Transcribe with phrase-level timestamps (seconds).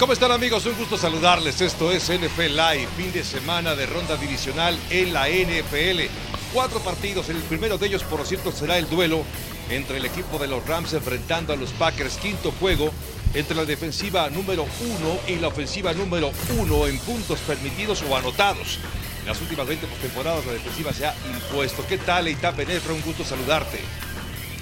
[0.00, 0.64] ¿Cómo están amigos?
[0.64, 1.60] Un gusto saludarles.
[1.60, 6.08] Esto es NFL Live, fin de semana de ronda divisional en la NFL.
[6.54, 9.22] Cuatro partidos, el primero de ellos por cierto será el duelo
[9.68, 12.16] entre el equipo de los Rams enfrentando a los Packers.
[12.16, 12.90] Quinto juego
[13.34, 18.78] entre la defensiva número uno y la ofensiva número uno en puntos permitidos o anotados.
[19.20, 21.84] En las últimas 20 temporadas la defensiva se ha impuesto.
[21.86, 22.94] ¿Qué tal, Eitan Benetra?
[22.94, 23.80] Un gusto saludarte.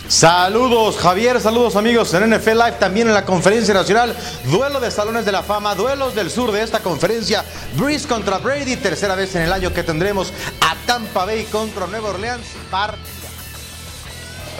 [0.09, 5.27] Saludos Javier, saludos amigos en NFL Live, también en la conferencia nacional, duelo de salones
[5.27, 7.45] de la fama, duelos del sur de esta conferencia,
[7.75, 12.09] Breeze contra Brady, tercera vez en el año que tendremos a Tampa Bay contra Nueva
[12.09, 13.05] Orleans, partida.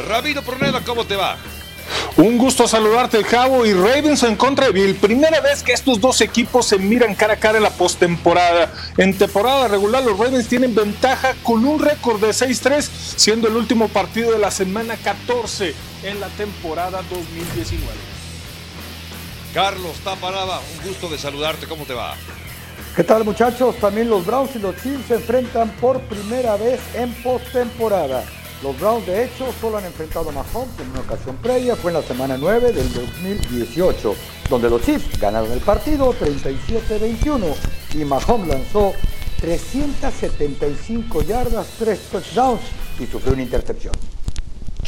[0.07, 1.39] Rabino Proneda, ¿cómo te va?
[2.17, 4.97] Un gusto saludarte, Javo y Ravens en contra de Bill.
[4.97, 8.73] Primera vez que estos dos equipos se miran cara a cara en la postemporada.
[8.97, 12.83] En temporada regular, los Ravens tienen ventaja con un récord de 6-3,
[13.17, 17.87] siendo el último partido de la semana 14 en la temporada 2019.
[19.55, 21.67] Carlos Taparaba, un gusto de saludarte.
[21.67, 22.15] ¿Cómo te va?
[22.95, 23.77] ¿Qué tal, muchachos?
[23.77, 28.25] También los Browns y los Chiefs se enfrentan por primera vez en postemporada.
[28.63, 31.99] Los Browns, de hecho, solo han enfrentado a Mahomes en una ocasión previa, fue en
[31.99, 34.17] la semana 9 del 2018,
[34.51, 37.55] donde los Chiefs ganaron el partido 37-21
[37.95, 38.95] y Mahomes lanzó
[39.41, 42.61] 375 yardas, 3 touchdowns
[42.99, 43.95] y sufrió una intercepción.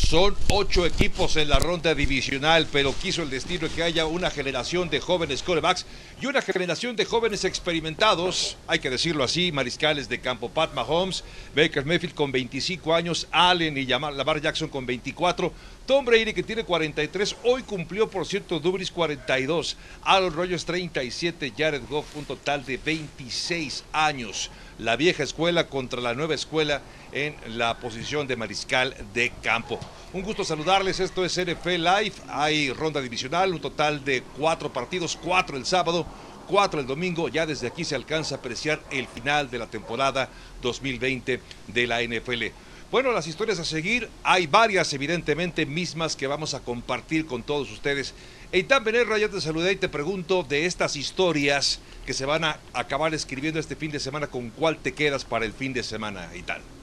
[0.09, 4.91] Son ocho equipos en la ronda divisional, pero quiso el destino que haya una generación
[4.91, 5.87] de jóvenes corebacks
[6.21, 10.49] y una generación de jóvenes experimentados, hay que decirlo así, mariscales de campo.
[10.49, 11.23] Pat Mahomes,
[11.55, 15.53] Baker Mayfield con 25 años, Allen y Lamar Jackson con 24,
[15.87, 21.83] Tom Brady que tiene 43, hoy cumplió por cierto Dubris 42, Aaron Rodgers 37, Jared
[21.89, 24.51] Goff un total de 26 años.
[24.79, 26.81] La vieja escuela contra la nueva escuela
[27.13, 29.79] en la posición de mariscal de campo.
[30.13, 35.17] Un gusto saludarles, esto es NFL Live, hay ronda divisional, un total de cuatro partidos,
[35.23, 36.07] cuatro el sábado,
[36.49, 40.29] cuatro el domingo, ya desde aquí se alcanza a apreciar el final de la temporada
[40.63, 42.47] 2020 de la NFL.
[42.91, 47.71] Bueno, las historias a seguir, hay varias evidentemente mismas que vamos a compartir con todos
[47.71, 48.15] ustedes.
[48.51, 52.59] Eitan Benerra, ya te saludé y te pregunto de estas historias que se van a
[52.73, 56.33] acabar escribiendo este fin de semana, ¿con cuál te quedas para el fin de semana,
[56.35, 56.80] Eitan?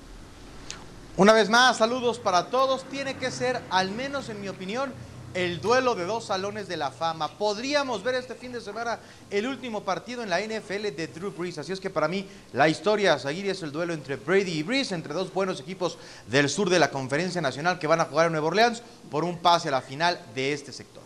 [1.17, 2.83] Una vez más, saludos para todos.
[2.83, 4.94] Tiene que ser, al menos en mi opinión,
[5.33, 7.28] el duelo de dos salones de la fama.
[7.39, 9.00] Podríamos ver este fin de semana
[9.31, 11.57] el último partido en la NFL de Drew Brees.
[11.57, 14.91] Así es que para mí la historia a es el duelo entre Brady y Brees,
[14.91, 15.97] entre dos buenos equipos
[16.28, 19.39] del sur de la Conferencia Nacional que van a jugar en Nueva Orleans por un
[19.39, 21.01] pase a la final de este sector.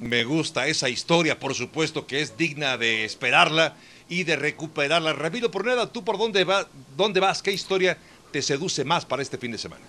[0.00, 3.76] Me gusta esa historia, por supuesto que es digna de esperarla
[4.08, 5.12] y de recuperarla.
[5.12, 6.66] Ramiro Porneda, ¿tú por dónde, va,
[6.96, 7.42] dónde vas?
[7.42, 7.96] ¿Qué historia
[8.36, 9.82] te seduce más para este fin de semana?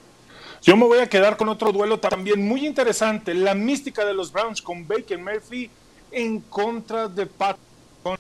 [0.62, 4.32] Yo me voy a quedar con otro duelo también muy interesante, la mística de los
[4.32, 5.70] Browns con Baker Murphy
[6.12, 7.58] en contra de Pat.
[8.02, 8.18] Con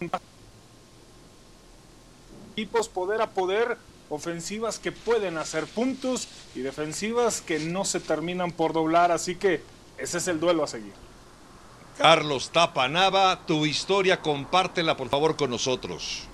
[2.52, 3.78] equipos poder a poder,
[4.10, 9.62] ofensivas que pueden hacer puntos y defensivas que no se terminan por doblar, así que
[9.98, 10.92] ese es el duelo a seguir.
[11.98, 16.28] Carlos Tapanava, tu historia compártela por favor con nosotros.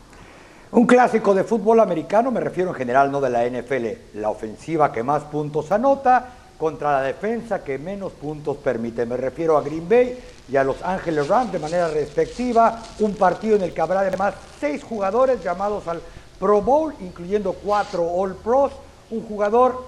[0.76, 4.18] Un clásico de fútbol americano, me refiero en general, no de la NFL.
[4.20, 9.06] La ofensiva que más puntos anota contra la defensa que menos puntos permite.
[9.06, 10.18] Me refiero a Green Bay
[10.50, 12.82] y a Los Ángeles Rams de manera respectiva.
[13.02, 16.02] Un partido en el que habrá además seis jugadores llamados al
[16.40, 18.72] Pro Bowl, incluyendo cuatro All Pros.
[19.12, 19.86] Un jugador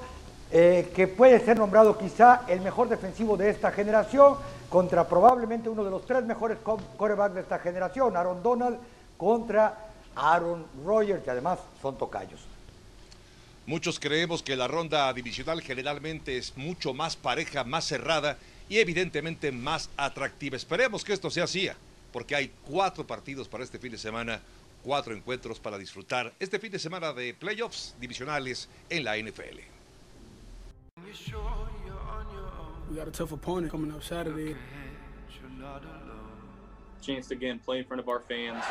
[0.51, 4.35] eh, que puede ser nombrado quizá el mejor defensivo de esta generación
[4.69, 6.59] contra probablemente uno de los tres mejores
[6.95, 8.77] corebacks de esta generación, Aaron Donald,
[9.17, 12.41] contra Aaron Rodgers, que además son tocayos.
[13.65, 18.37] Muchos creemos que la ronda divisional generalmente es mucho más pareja, más cerrada
[18.69, 20.55] y evidentemente más atractiva.
[20.55, 21.67] Esperemos que esto sea así,
[22.13, 24.39] porque hay cuatro partidos para este fin de semana,
[24.83, 29.59] cuatro encuentros para disfrutar este fin de semana de playoffs divisionales en la NFL.
[32.89, 34.55] We got a tough opponent coming up Saturday.
[37.01, 38.63] Chance to again play in front of our fans.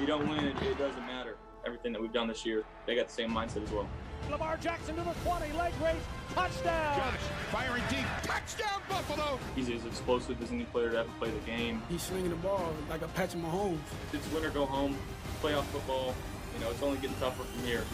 [0.00, 1.36] If you don't win, it, it doesn't matter.
[1.66, 3.86] Everything that we've done this year, they got the same mindset as well.
[4.30, 5.96] Lamar Jackson to the 20, leg raise,
[6.34, 6.96] touchdown.
[6.96, 7.20] Josh
[7.50, 9.38] firing deep, touchdown Buffalo.
[9.54, 11.82] He's as explosive as any player to ever play the game.
[11.90, 13.76] He's slinging the ball like a Patrick Mahomes.
[14.14, 14.96] It's win or go home,
[15.42, 16.14] playoff football.
[16.54, 17.84] You know, it's only getting tougher from here.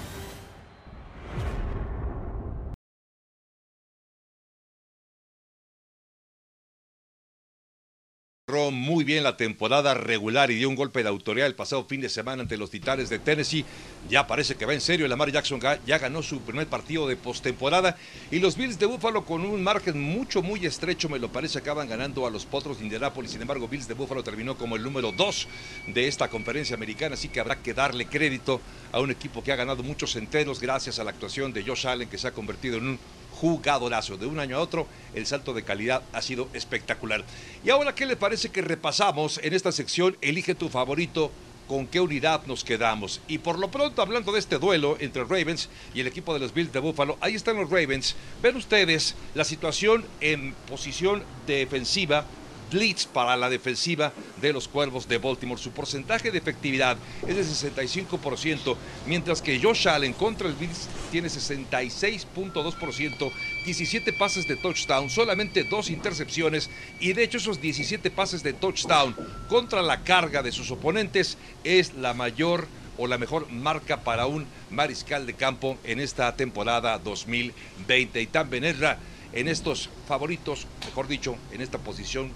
[8.71, 12.09] Muy bien la temporada regular y dio un golpe de autoridad el pasado fin de
[12.09, 13.65] semana ante los Titanes de Tennessee.
[14.09, 15.09] Ya parece que va en serio.
[15.09, 17.97] Lamar Jackson ya ganó su primer partido de postemporada
[18.31, 21.89] y los Bills de Buffalo con un margen mucho, muy estrecho, me lo parece, acaban
[21.89, 23.33] ganando a los Potros de Indianapolis.
[23.33, 25.49] Sin embargo, Bills de Buffalo terminó como el número dos
[25.89, 28.61] de esta conferencia americana, así que habrá que darle crédito
[28.93, 32.09] a un equipo que ha ganado muchos enteros gracias a la actuación de Josh Allen,
[32.09, 32.99] que se ha convertido en un
[33.37, 34.17] jugadorazo.
[34.17, 37.25] De un año a otro, el salto de calidad ha sido espectacular.
[37.65, 40.17] Y ahora, ¿qué le parece que repasamos en esta sección?
[40.21, 41.31] Elige tu favorito.
[41.69, 43.21] ¿Con qué unidad nos quedamos?
[43.27, 46.55] Y por lo pronto, hablando de este duelo entre Ravens y el equipo de los
[46.55, 48.15] Bills de Buffalo, ahí están los Ravens.
[48.41, 52.25] Ven ustedes la situación en posición defensiva
[52.71, 55.61] blitz para la defensiva de los Cuervos de Baltimore.
[55.61, 56.97] Su porcentaje de efectividad
[57.27, 58.77] es de 65%,
[59.07, 63.33] mientras que Josh Allen contra el blitz tiene 66.2%,
[63.65, 66.71] 17 pases de touchdown, solamente dos intercepciones
[67.01, 69.15] y de hecho esos 17 pases de touchdown
[69.49, 72.67] contra la carga de sus oponentes es la mayor
[72.99, 78.21] o la mejor marca para un mariscal de campo en esta temporada 2020.
[78.21, 78.99] Y tan Benerra
[79.33, 82.31] en estos favoritos, mejor dicho, en esta posición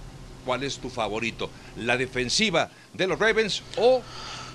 [0.44, 1.50] ¿Cuál es tu favorito?
[1.76, 4.02] ¿La defensiva de los Ravens o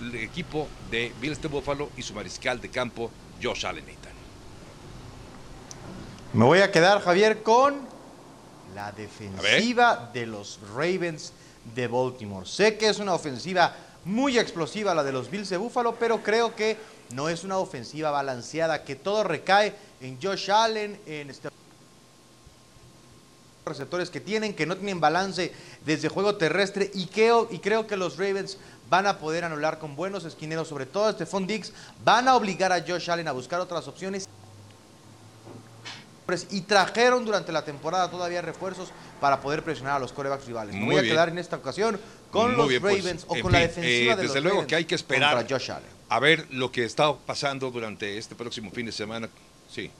[0.02, 3.12] el equipo de Bills de Buffalo y su mariscal de campo,
[3.42, 3.86] Josh Allen?
[6.34, 7.76] Me voy a quedar, Javier, con
[8.76, 11.32] la defensiva de los Ravens
[11.74, 12.46] de Baltimore.
[12.46, 13.74] Sé que es una ofensiva
[14.04, 16.78] muy explosiva la de los Bills de Buffalo, pero creo que
[17.14, 21.48] no es una ofensiva balanceada, que todo recae en Josh Allen, en este
[23.66, 25.52] receptores que tienen, que no tienen balance
[25.86, 28.58] desde juego terrestre y creo, y creo que los Ravens
[28.90, 31.74] van a poder anular con buenos esquineros, sobre todo Stephon Diggs,
[32.04, 34.28] van a obligar a Josh Allen a buscar otras opciones
[36.50, 38.90] y trajeron durante la temporada todavía refuerzos
[39.22, 40.74] para poder presionar a los corebacks rivales.
[40.74, 42.00] Me voy a quedar en esta ocasión
[42.32, 44.96] con los pues, Ravens o con la defensiva eh, de desde luego que hay que
[44.96, 45.90] esperar Josh Allen.
[46.10, 49.30] a ver lo que está pasando durante este próximo fin de semana.
[49.70, 49.92] Sí.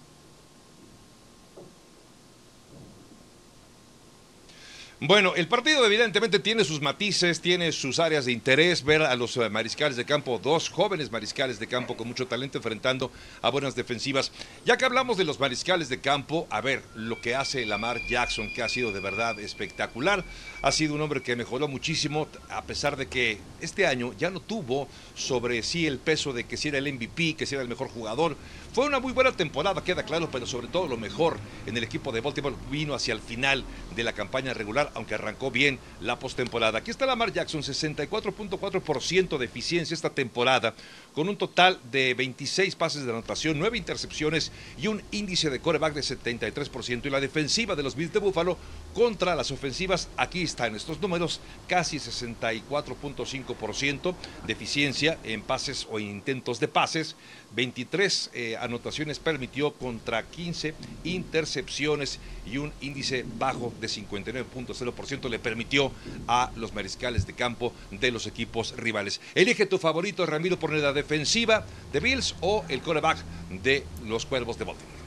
[5.02, 9.36] Bueno, el partido evidentemente tiene sus matices, tiene sus áreas de interés, ver a los
[9.36, 13.12] eh, mariscales de campo, dos jóvenes mariscales de campo con mucho talento enfrentando
[13.42, 14.32] a buenas defensivas.
[14.64, 18.54] Ya que hablamos de los mariscales de campo, a ver lo que hace Lamar Jackson,
[18.54, 20.24] que ha sido de verdad espectacular.
[20.62, 24.40] Ha sido un hombre que mejoró muchísimo, a pesar de que este año ya no
[24.40, 27.70] tuvo sobre sí el peso de que si era el MVP, que si era el
[27.70, 28.38] mejor jugador.
[28.76, 32.12] Fue una muy buena temporada, queda claro, pero sobre todo lo mejor en el equipo
[32.12, 33.64] de Baltimore vino hacia el final
[33.96, 36.80] de la campaña regular, aunque arrancó bien la postemporada.
[36.80, 40.74] Aquí está Lamar Jackson, 64.4% de eficiencia esta temporada,
[41.16, 45.94] con un total de 26 pases de anotación, 9 intercepciones y un índice de coreback
[45.94, 47.06] de 73%.
[47.06, 48.58] Y la defensiva de los Bills de Buffalo
[48.94, 54.16] contra las ofensivas, aquí están estos números, casi 64.5%
[54.46, 57.16] de eficiencia en pases o intentos de pases,
[57.56, 60.74] 23 eh, anotaciones permitió contra 15
[61.06, 65.92] intercepciones y un índice bajo de 59.0% le permitió
[66.28, 69.22] a los mariscales de campo de los equipos rivales.
[69.34, 73.18] Elige tu favorito, Ramiro, por la defensiva de Bills o el coreback
[73.50, 75.05] de los Cuervos de Baltimore.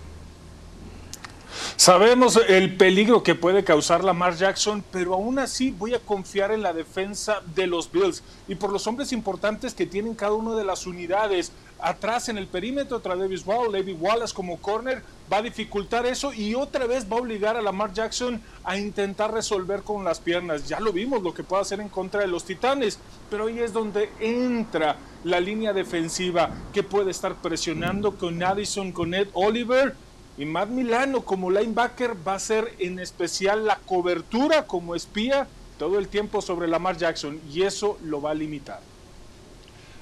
[1.77, 6.63] Sabemos el peligro que puede causar Lamar Jackson, pero aún así voy a confiar en
[6.63, 10.65] la defensa de los Bills y por los hombres importantes que tienen cada una de
[10.65, 11.53] las unidades.
[11.81, 15.03] Atrás en el perímetro, Travis Wall, Levi Wallace como corner,
[15.33, 19.33] va a dificultar eso y otra vez va a obligar a Lamar Jackson a intentar
[19.33, 20.67] resolver con las piernas.
[20.67, 22.99] Ya lo vimos lo que puede hacer en contra de los Titanes,
[23.31, 29.15] pero ahí es donde entra la línea defensiva que puede estar presionando con Addison, con
[29.15, 29.95] Ed Oliver
[30.39, 35.99] y Matt Milano como linebacker va a ser en especial la cobertura como espía todo
[35.99, 38.81] el tiempo sobre Lamar Jackson y eso lo va a limitar.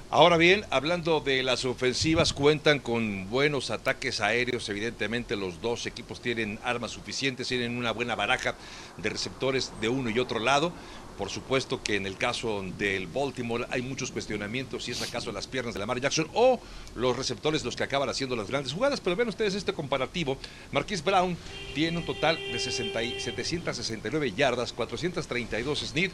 [0.09, 4.69] Ahora bien, hablando de las ofensivas, cuentan con buenos ataques aéreos.
[4.69, 8.55] Evidentemente, los dos equipos tienen armas suficientes, tienen una buena baraja
[8.95, 10.71] de receptores de uno y otro lado.
[11.17, 15.47] Por supuesto que en el caso del Baltimore hay muchos cuestionamientos si es acaso las
[15.47, 16.59] piernas de Lamar Jackson o
[16.95, 19.01] los receptores los que acaban haciendo las grandes jugadas.
[19.01, 20.37] Pero vean ustedes este comparativo.
[20.71, 21.35] Marquis Brown
[21.73, 26.11] tiene un total de 769 yardas, 432 snid.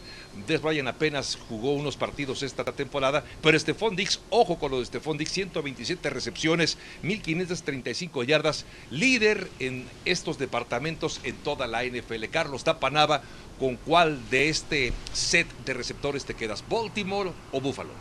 [0.48, 3.25] Des Bryant apenas jugó unos partidos esta temporada.
[3.41, 8.65] Pero Stephon Dix, ojo con lo de Stephon Dix, 127 recepciones, 1535 yardas.
[8.89, 12.25] Líder en estos departamentos en toda la NFL.
[12.31, 13.22] Carlos Tapanaba
[13.60, 16.63] ¿con cuál de este set de receptores te quedas?
[16.69, 17.91] ¿Baltimore o Buffalo?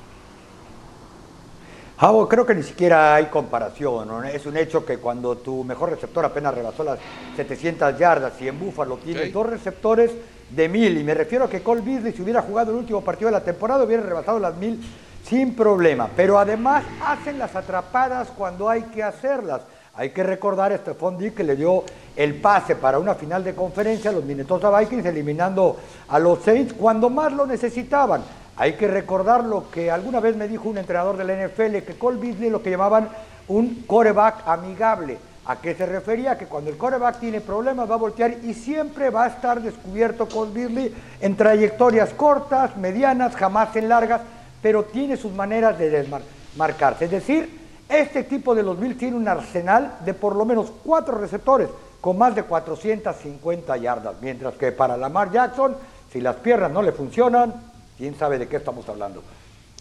[1.98, 4.08] Javo, creo que ni siquiera hay comparación.
[4.08, 4.24] ¿no?
[4.24, 6.98] Es un hecho que cuando tu mejor receptor apenas rebasó las
[7.36, 9.30] 700 yardas y en Búfalo tiene Sí.
[9.30, 10.10] dos receptores
[10.50, 13.28] de mil, y me refiero a que Cole Beasley, si hubiera jugado el último partido
[13.28, 14.80] de la temporada, hubiera rebasado las mil
[15.24, 16.10] sin problema.
[16.16, 19.62] Pero además hacen las atrapadas cuando hay que hacerlas.
[19.94, 21.84] Hay que recordar a Stephon Diggs que le dio
[22.16, 25.76] el pase para una final de conferencia a los Minnesota Vikings, eliminando
[26.08, 28.22] a los Saints cuando más lo necesitaban.
[28.56, 31.98] Hay que recordar lo que alguna vez me dijo un entrenador de la NFL, que
[31.98, 33.10] Cole Beasley lo que llamaban
[33.48, 35.18] un coreback amigable.
[35.44, 36.38] ¿A qué se refería?
[36.38, 40.26] Que cuando el coreback tiene problemas va a voltear y siempre va a estar descubierto
[40.26, 44.22] Cole Beasley en trayectorias cortas, medianas, jamás en largas,
[44.62, 47.04] pero tiene sus maneras de desmarcarse.
[47.04, 47.61] Es decir,
[47.98, 51.68] este equipo de los Bills tiene un arsenal de por lo menos cuatro receptores
[52.00, 55.76] con más de 450 yardas, mientras que para Lamar Jackson,
[56.12, 57.54] si las piernas no le funcionan,
[57.96, 59.22] quién sabe de qué estamos hablando.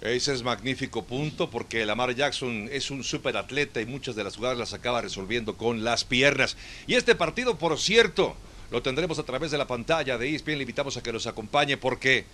[0.01, 4.57] Ese es magnífico punto porque Lamar Jackson es un superatleta y muchas de las jugadas
[4.57, 6.57] las acaba resolviendo con las piernas.
[6.87, 8.35] Y este partido, por cierto,
[8.71, 10.57] lo tendremos a través de la pantalla de ESPN.
[10.57, 12.25] Le invitamos a que nos acompañe porque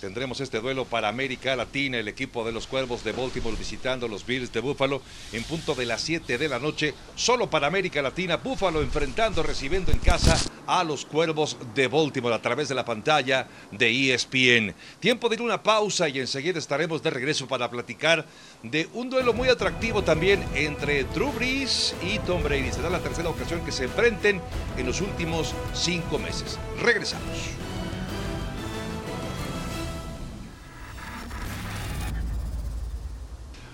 [0.00, 4.24] tendremos este duelo para América Latina, el equipo de los Cuervos de Baltimore visitando los
[4.24, 5.02] Bills de Buffalo
[5.32, 6.94] en punto de las 7 de la noche.
[7.14, 12.42] Solo para América Latina, Buffalo enfrentando, recibiendo en casa a los Cuervos de Baltimore a
[12.42, 14.74] través de la pantalla de ESPN.
[15.00, 18.26] Tiempo de ir una pausa y enseguida estaremos de regreso para platicar
[18.62, 22.72] de un duelo muy atractivo también entre Drew Brees y Tom Brady.
[22.72, 24.40] Será la tercera ocasión que se enfrenten
[24.76, 26.58] en los últimos cinco meses.
[26.80, 27.67] Regresamos.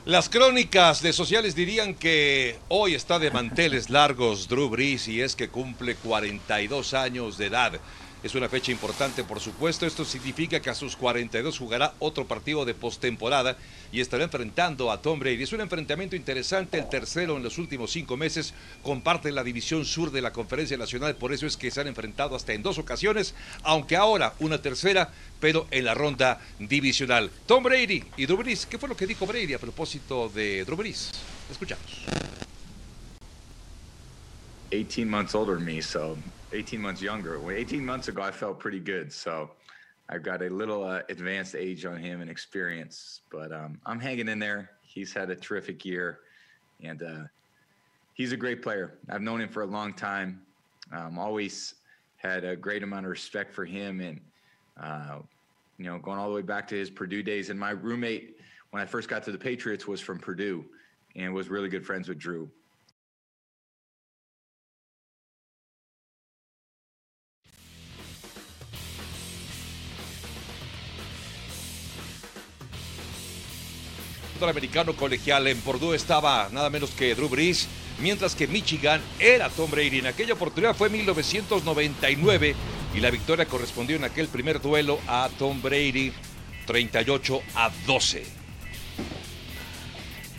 [0.07, 5.35] Las crónicas de sociales dirían que hoy está de manteles largos Drew Brees y es
[5.35, 7.81] que cumple 42 años de edad.
[8.25, 9.85] Es una fecha importante, por supuesto.
[9.85, 13.59] Esto significa que a sus 42 jugará otro partido de postemporada
[13.93, 15.43] y estará enfrentando a Tom Brady.
[15.43, 18.55] Es un enfrentamiento interesante, el tercero en los últimos cinco meses.
[18.83, 22.35] Comparten la división sur de la Conferencia Nacional, por eso es que se han enfrentado
[22.35, 27.31] hasta en dos ocasiones, aunque ahora una tercera, pero en la ronda divisional.
[27.45, 28.65] Tom Brady y Drew Brees.
[28.65, 31.11] ¿Qué fue lo que dijo Brady a propósito de Drew Brees?
[31.51, 31.85] Escuchamos.
[34.71, 36.17] 18 months older than me, so
[36.55, 37.39] 18 months younger.
[37.41, 39.13] Well, 18 months ago, I felt pretty good.
[39.13, 39.51] So
[40.09, 44.29] I've got a little uh, advanced age on him and experience, but um, I'm hanging
[44.29, 44.71] in there.
[44.83, 46.21] He's had a terrific year,
[46.83, 47.25] and uh,
[48.15, 48.95] he's a great player.
[49.11, 50.43] I've known him for a long time.
[50.93, 51.75] Um, always
[52.19, 54.21] had a great amount of respect for him, and
[54.81, 55.19] uh,
[55.79, 57.51] you know, going all the way back to his Purdue days.
[57.51, 58.37] And my roommate,
[58.71, 60.65] when I first got to the Patriots, was from Purdue,
[61.17, 62.49] and was really good friends with Drew.
[74.35, 77.69] Fútbol americano colegial en Purdue estaba nada menos que Drew Brees,
[78.01, 80.01] mientras que Michigan era Tom Brady.
[80.01, 82.57] En aquella oportunidad fue 1999
[82.95, 86.13] y la victoria correspondió en aquel primer duelo a Tom Brady
[86.67, 88.27] 38 a 12.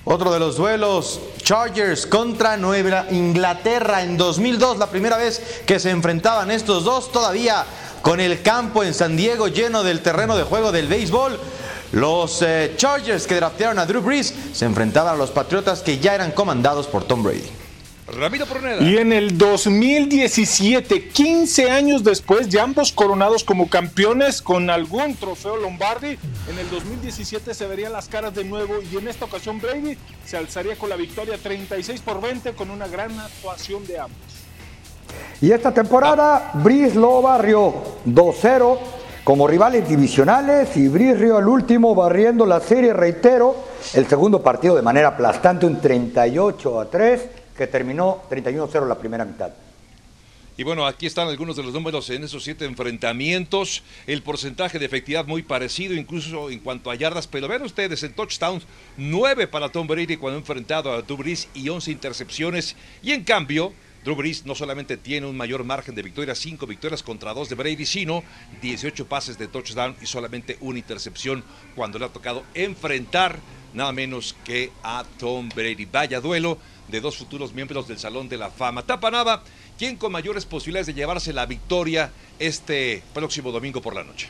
[0.03, 5.89] Otro de los duelos, Chargers contra Nueva Inglaterra en 2002, la primera vez que se
[5.89, 7.65] enfrentaban estos dos, todavía
[8.01, 11.39] con el campo en San Diego lleno del terreno de juego del béisbol.
[11.91, 16.15] Los eh, Chargers que draftearon a Drew Brees se enfrentaban a los Patriotas que ya
[16.15, 17.49] eran comandados por Tom Brady.
[18.07, 18.83] Ramiro Pruneda.
[18.83, 25.57] Y en el 2017, 15 años después, ya ambos coronados como campeones con algún trofeo
[25.57, 29.97] Lombardi, en el 2017 se verían las caras de nuevo y en esta ocasión Brady
[30.23, 34.19] se alzaría con la victoria 36 por 20 con una gran actuación de ambos.
[35.41, 37.73] Y esta temporada, Breeze lo barrió
[38.05, 38.77] 2-0
[39.25, 43.55] como rivales divisionales y rió al último barriendo la serie, reitero,
[43.95, 47.21] el segundo partido de manera aplastante, un 38 a 3
[47.57, 49.49] que terminó 31-0 la primera mitad.
[50.57, 53.81] Y bueno, aquí están algunos de los números en esos siete enfrentamientos.
[54.05, 57.25] El porcentaje de efectividad muy parecido, incluso en cuanto a yardas.
[57.25, 58.63] Pero vean ustedes, en touchdowns,
[58.95, 62.75] nueve para Tom Brady cuando ha enfrentado a Brees y 11 intercepciones.
[63.01, 63.73] Y en cambio,
[64.05, 67.55] Drew Brees no solamente tiene un mayor margen de victorias, cinco victorias contra dos de
[67.55, 68.23] Brady, sino
[68.61, 71.43] 18 pases de touchdown y solamente una intercepción
[71.75, 73.39] cuando le ha tocado enfrentar
[73.73, 75.85] nada menos que a Tom Brady.
[75.85, 78.83] Vaya duelo de dos futuros miembros del Salón de la Fama.
[78.85, 79.43] Tapanaba,
[79.75, 84.29] ¿quién con mayores posibilidades de llevarse la victoria este próximo domingo por la noche?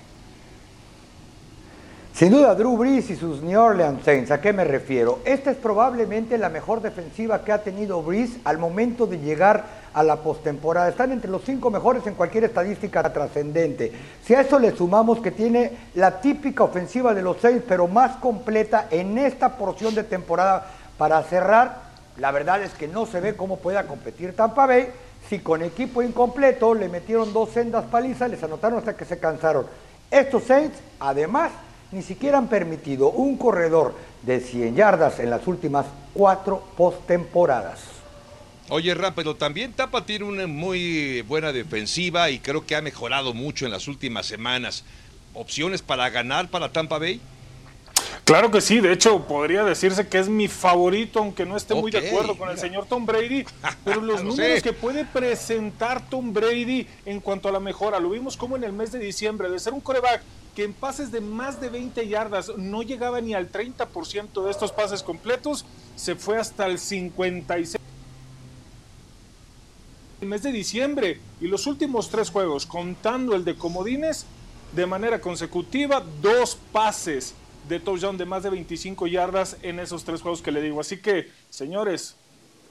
[2.15, 5.19] Sin duda, Drew Brees y sus New Orleans Saints, ¿a qué me refiero?
[5.25, 10.01] Esta es probablemente la mejor defensiva que ha tenido Brees al momento de llegar a
[10.01, 10.87] la postemporada.
[10.87, 13.91] Están entre los cinco mejores en cualquier estadística trascendente.
[14.23, 18.15] Si a eso le sumamos que tiene la típica ofensiva de los seis, pero más
[18.15, 20.67] completa en esta porción de temporada
[20.97, 21.81] para cerrar,
[22.15, 24.87] la verdad es que no se ve cómo pueda competir Tampa Bay
[25.27, 29.65] si con equipo incompleto le metieron dos sendas palizas, les anotaron hasta que se cansaron.
[30.09, 31.51] Estos Saints, además,
[31.91, 37.79] ni siquiera han permitido un corredor de 100 yardas en las últimas cuatro postemporadas.
[38.69, 43.33] Oye, Ram, pero también Tampa tiene una muy buena defensiva y creo que ha mejorado
[43.33, 44.83] mucho en las últimas semanas.
[45.35, 47.21] ¿Opciones para ganar para Tampa Bay?
[48.23, 51.91] Claro que sí, de hecho podría decirse que es mi favorito, aunque no esté muy
[51.91, 53.45] de acuerdo con el señor Tom Brady,
[53.85, 54.61] pero los Lo números sé.
[54.63, 58.73] que puede presentar Tom Brady en cuanto a la mejora, lo vimos como en el
[58.73, 60.21] mes de diciembre, de ser un coreback
[60.55, 64.71] que en pases de más de 20 yardas no llegaba ni al 30% de estos
[64.71, 67.75] pases completos, se fue hasta el 56
[70.21, 74.25] el mes de diciembre y los últimos tres juegos, contando el de comodines,
[74.71, 77.35] de manera consecutiva, dos pases
[77.67, 80.79] de touchdown de más de 25 yardas en esos tres juegos que le digo.
[80.79, 82.15] Así que, señores,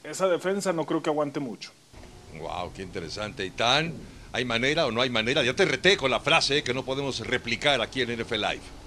[0.02, 1.70] esa defensa no creo que aguante mucho.
[2.40, 3.44] Wow, qué interesante.
[3.44, 3.94] ¿Y tan?
[4.34, 5.44] ¿Hay manera o no hay manera?
[5.44, 8.83] Ya te reté con la frase que no podemos replicar aquí en NFL Live.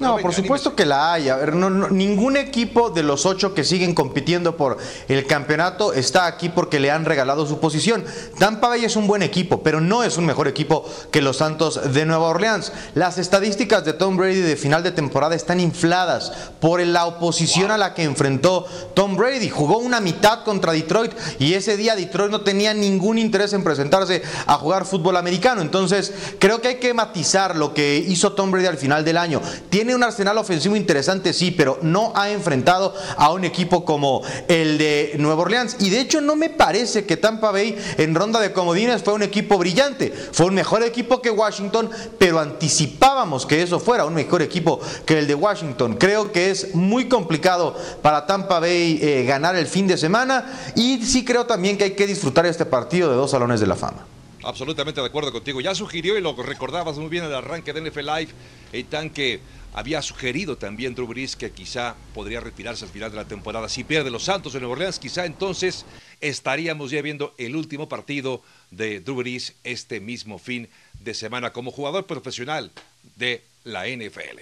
[0.00, 1.28] No, por supuesto que la hay.
[1.30, 4.76] A ver, no- no- ningún equipo de los ocho que siguen compitiendo por
[5.08, 8.04] el campeonato está aquí porque le han regalado su posición.
[8.38, 11.92] Tampa Bay es un buen equipo, pero no es un mejor equipo que los Santos
[11.94, 12.72] de Nueva Orleans.
[12.94, 17.78] Las estadísticas de Tom Brady de final de temporada están infladas por la oposición a
[17.78, 19.48] la que enfrentó Tom Brady.
[19.48, 24.22] Jugó una mitad contra Detroit y ese día Detroit no tenía ningún interés en presentarse
[24.46, 25.62] a jugar fútbol americano.
[25.62, 29.40] Entonces, creo que hay que matizar lo que hizo Tom Brady al final del año.
[29.70, 34.78] Tiene un arsenal ofensivo interesante, sí, pero no ha enfrentado a un equipo como el
[34.78, 35.76] de Nueva Orleans.
[35.78, 39.22] Y de hecho, no me parece que Tampa Bay en ronda de comodines fue un
[39.22, 40.10] equipo brillante.
[40.10, 45.20] Fue un mejor equipo que Washington, pero anticipábamos que eso fuera un mejor equipo que
[45.20, 45.94] el de Washington.
[45.94, 50.72] Creo que es muy complicado para Tampa Bay eh, ganar el fin de semana.
[50.74, 53.76] Y sí creo también que hay que disfrutar este partido de dos salones de la
[53.76, 54.04] fama.
[54.42, 55.60] Absolutamente de acuerdo contigo.
[55.60, 58.28] Ya sugirió y lo recordabas muy bien en el arranque de NFL Live,
[58.72, 59.40] Eitan, que
[59.72, 63.68] había sugerido también Drew Brees que quizá podría retirarse al final de la temporada.
[63.68, 65.84] Si pierde los Santos de Nueva Orleans, quizá entonces
[66.20, 70.68] estaríamos ya viendo el último partido de Drew Brees este mismo fin
[71.00, 72.70] de semana como jugador profesional
[73.16, 74.40] de la NFL.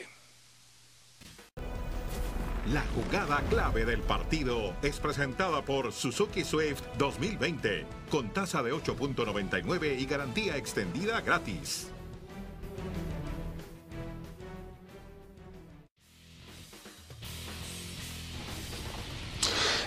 [2.73, 9.99] La jugada clave del partido es presentada por Suzuki Swift 2020, con tasa de 8.99
[9.99, 11.89] y garantía extendida gratis.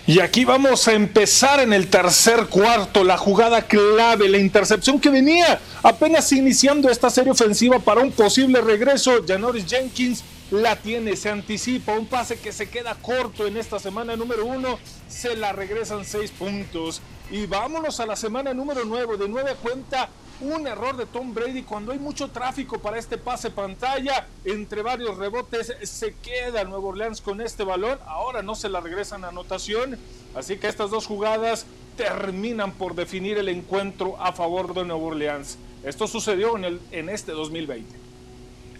[0.08, 5.10] Y aquí vamos a empezar en el tercer cuarto, la jugada clave, la intercepción que
[5.10, 9.24] venía apenas iniciando esta serie ofensiva para un posible regreso.
[9.28, 14.18] Janoris Jenkins la tiene, se anticipa, un pase que se queda corto en esta semana
[14.18, 17.02] número uno, se la regresan seis puntos.
[17.32, 20.10] Y vámonos a la semana número nueve, de nueve cuenta
[20.42, 24.28] un error de Tom Brady cuando hay mucho tráfico para este pase pantalla.
[24.44, 28.00] Entre varios rebotes se queda Nuevo Orleans con este balón.
[28.06, 29.98] Ahora no se la regresan a anotación.
[30.36, 35.58] Así que estas dos jugadas terminan por definir el encuentro a favor de Nuevo Orleans.
[35.86, 38.11] Esto sucedió en, el, en este 2020.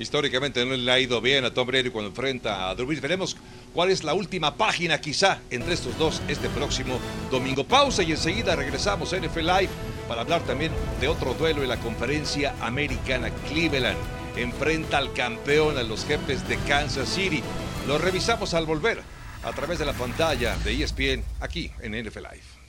[0.01, 3.01] Históricamente no le ha ido bien a Tom Brady cuando enfrenta a Drew Brees.
[3.01, 3.37] Veremos
[3.71, 7.63] cuál es la última página quizá entre estos dos este próximo domingo.
[7.63, 9.69] Pausa y enseguida regresamos a NFL Live
[10.07, 13.29] para hablar también de otro duelo en la conferencia americana.
[13.47, 13.97] Cleveland
[14.35, 17.43] enfrenta al campeón, a los jefes de Kansas City.
[17.87, 19.03] Lo revisamos al volver
[19.43, 22.61] a través de la pantalla de ESPN aquí en NFL Live.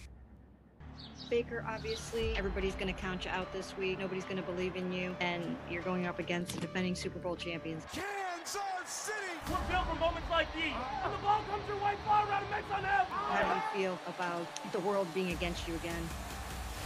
[1.32, 3.98] Baker, obviously, everybody's going to count you out this week.
[3.98, 5.16] Nobody's going to believe in you.
[5.20, 7.84] And you're going up against the defending Super Bowl champions.
[7.90, 9.16] Kansas City!
[9.48, 10.74] We're built for moments like these.
[11.02, 13.06] And the ball comes your way far out and makes on him.
[13.08, 16.06] How do you feel about the world being against you again?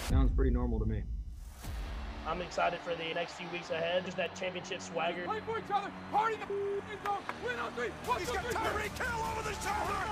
[0.08, 1.02] Sounds pretty normal to me.
[2.24, 4.04] I'm excited for the next few weeks ahead.
[4.04, 5.24] Just that championship swagger.
[5.24, 5.90] Play for each other.
[6.12, 7.18] Party the end zone.
[7.44, 7.88] Win on three.
[8.04, 10.06] One, He's two, got three, Tyreek Hill over the shoulder.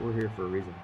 [0.00, 0.74] We're here for a reason.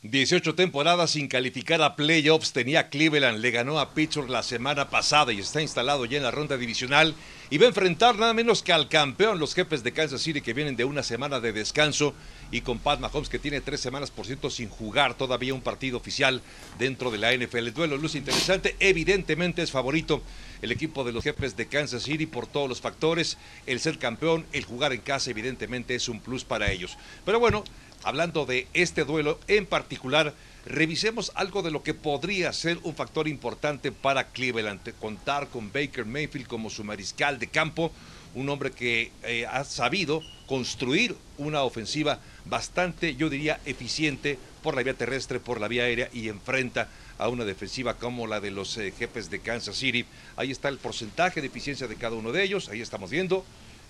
[0.00, 5.32] Dieciocho temporadas sin calificar a playoffs tenía Cleveland, le ganó a Pittsburgh la semana pasada
[5.32, 7.14] y está instalado ya en la ronda divisional
[7.50, 10.54] y va a enfrentar nada menos que al campeón, los jefes de Kansas City que
[10.54, 12.14] vienen de una semana de descanso
[12.50, 15.96] y con Pat Mahomes que tiene tres semanas por ciento sin jugar todavía un partido
[15.96, 16.42] oficial
[16.78, 17.58] dentro de la NFL.
[17.58, 20.22] El duelo luce interesante, evidentemente es favorito
[20.62, 24.46] el equipo de los jefes de Kansas City por todos los factores, el ser campeón,
[24.52, 26.96] el jugar en casa evidentemente es un plus para ellos.
[27.24, 27.64] Pero bueno,
[28.02, 30.34] hablando de este duelo en particular,
[30.66, 36.04] revisemos algo de lo que podría ser un factor importante para Cleveland, contar con Baker
[36.04, 37.92] Mayfield como su mariscal de campo,
[38.34, 44.82] un hombre que eh, ha sabido construir una ofensiva bastante, yo diría, eficiente por la
[44.82, 46.88] vía terrestre, por la vía aérea y enfrenta
[47.18, 50.04] a una defensiva como la de los eh, jefes de Kansas City.
[50.36, 53.44] Ahí está el porcentaje de eficiencia de cada uno de ellos, ahí estamos viendo,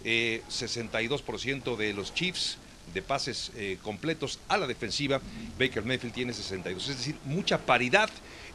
[0.04, 2.58] 62% eh, de los Chiefs,
[2.94, 5.20] de pases completos a la defensiva.
[5.58, 6.88] Baker Mayfield tiene 62.
[6.88, 8.08] Es decir, mucha paridad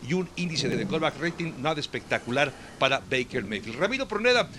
[0.07, 3.79] y un índice de callback rating nada espectacular para Baker Mayfield.
[3.79, 4.49] Ramiro Proneda,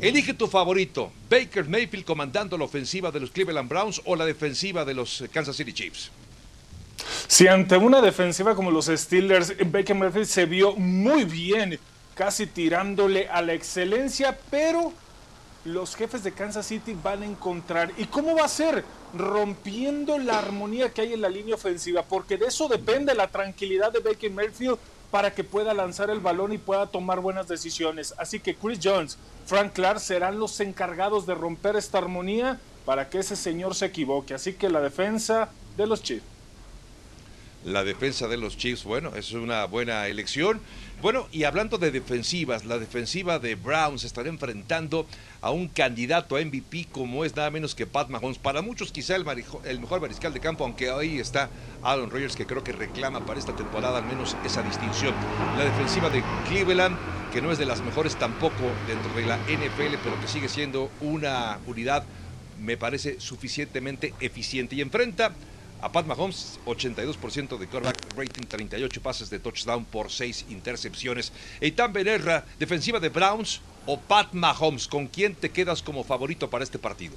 [0.00, 1.12] elige tu favorito.
[1.30, 5.56] Baker Mayfield comandando la ofensiva de los Cleveland Browns o la defensiva de los Kansas
[5.56, 6.10] City Chiefs.
[7.26, 11.78] Si ante una defensiva como los Steelers, Baker Mayfield se vio muy bien,
[12.14, 14.92] casi tirándole a la excelencia, pero
[15.66, 17.92] los jefes de Kansas City van a encontrar.
[17.98, 18.84] ¿Y cómo va a ser?
[19.14, 23.92] Rompiendo la armonía que hay en la línea ofensiva, porque de eso depende la tranquilidad
[23.92, 24.78] de Baker Mayfield
[25.10, 28.14] para que pueda lanzar el balón y pueda tomar buenas decisiones.
[28.18, 33.18] Así que Chris Jones, Frank Clark serán los encargados de romper esta armonía para que
[33.18, 34.34] ese señor se equivoque.
[34.34, 36.35] Así que la defensa de los Chiefs.
[37.64, 40.60] La defensa de los Chiefs, bueno, es una buena elección.
[41.02, 45.06] Bueno, y hablando de defensivas, la defensiva de Browns estará enfrentando
[45.40, 48.38] a un candidato a MVP como es nada menos que Pat Mahomes.
[48.38, 51.50] Para muchos quizá el, mejor mariscal de campo, aunque ahí está
[51.82, 55.14] Aaron Rodgers que creo que reclama para esta temporada al menos esa distinción.
[55.58, 56.96] La defensiva de Cleveland,
[57.32, 60.90] que no es de las mejores tampoco dentro de la NFL, pero que sigue siendo
[61.00, 62.04] una unidad,
[62.60, 65.32] me parece suficientemente eficiente y enfrenta
[65.82, 71.32] a Pat Mahomes, 82% de quarterback rating, 38 pases de touchdown por 6 intercepciones.
[71.60, 76.64] Eitan Benerra, defensiva de Browns o Pat Mahomes, ¿con quién te quedas como favorito para
[76.64, 77.16] este partido?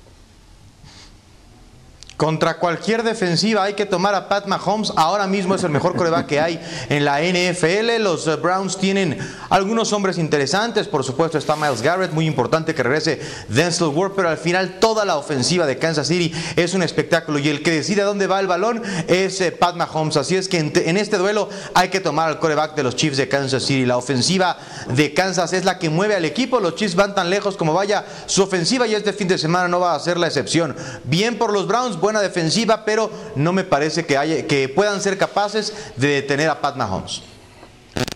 [2.19, 4.91] Contra cualquier defensiva hay que tomar a Pat Mahomes.
[4.97, 8.03] Ahora mismo es el mejor coreback que hay en la NFL.
[8.03, 9.17] Los eh, Browns tienen
[9.49, 10.89] algunos hombres interesantes.
[10.89, 15.05] Por supuesto está Miles Garrett, muy importante que regrese Denzel Ward, pero al final toda
[15.05, 18.41] la ofensiva de Kansas City es un espectáculo y el que decide a dónde va
[18.41, 20.17] el balón es eh, Pat Mahomes.
[20.17, 23.29] Así es que en, este duelo hay que tomar al coreback de los Chiefs de
[23.29, 23.85] Kansas City.
[23.85, 24.57] La ofensiva
[24.89, 26.59] de Kansas es la que mueve al equipo.
[26.59, 29.79] Los Chiefs van tan lejos como vaya su ofensiva y este fin de semana no
[29.79, 30.75] va a ser la excepción.
[31.05, 35.15] Bien por los Browns, buena defensiva, pero no me parece que, haya, que puedan ser
[35.17, 37.21] capaces de detener a Pat Mahomes.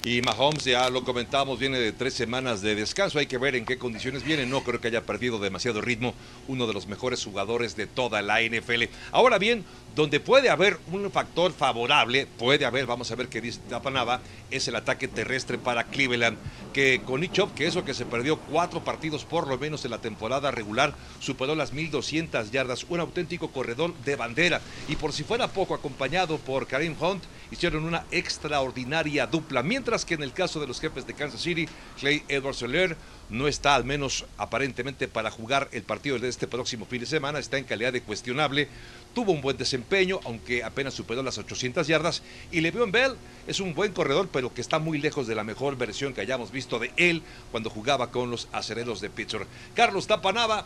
[0.03, 3.19] Y Mahomes, ya lo comentábamos, viene de tres semanas de descanso.
[3.19, 4.45] Hay que ver en qué condiciones viene.
[4.45, 6.13] No creo que haya perdido demasiado ritmo.
[6.47, 8.83] Uno de los mejores jugadores de toda la NFL.
[9.11, 9.63] Ahora bien,
[9.95, 14.67] donde puede haber un factor favorable, puede haber, vamos a ver qué dice Tapanaba, es
[14.67, 16.37] el ataque terrestre para Cleveland.
[16.73, 19.99] Que con Nick que eso que se perdió cuatro partidos por lo menos en la
[19.99, 22.85] temporada regular, superó las 1200 yardas.
[22.89, 24.61] Un auténtico corredor de bandera.
[24.87, 29.61] Y por si fuera poco, acompañado por Karim Hunt, hicieron una extraordinaria dupla.
[29.61, 31.67] Mientras que en el caso de los jefes de Kansas City,
[31.99, 32.97] Clay Edwards Soler
[33.33, 37.39] no está al menos aparentemente para jugar el partido de este próximo fin de semana,
[37.39, 38.67] está en calidad de cuestionable,
[39.15, 43.15] tuvo un buen desempeño, aunque apenas superó las 800 yardas, y Le'Veon Bell
[43.47, 46.51] es un buen corredor, pero que está muy lejos de la mejor versión que hayamos
[46.51, 49.47] visto de él cuando jugaba con los acereros de Pittsburgh.
[49.73, 50.65] Carlos Tapanaba,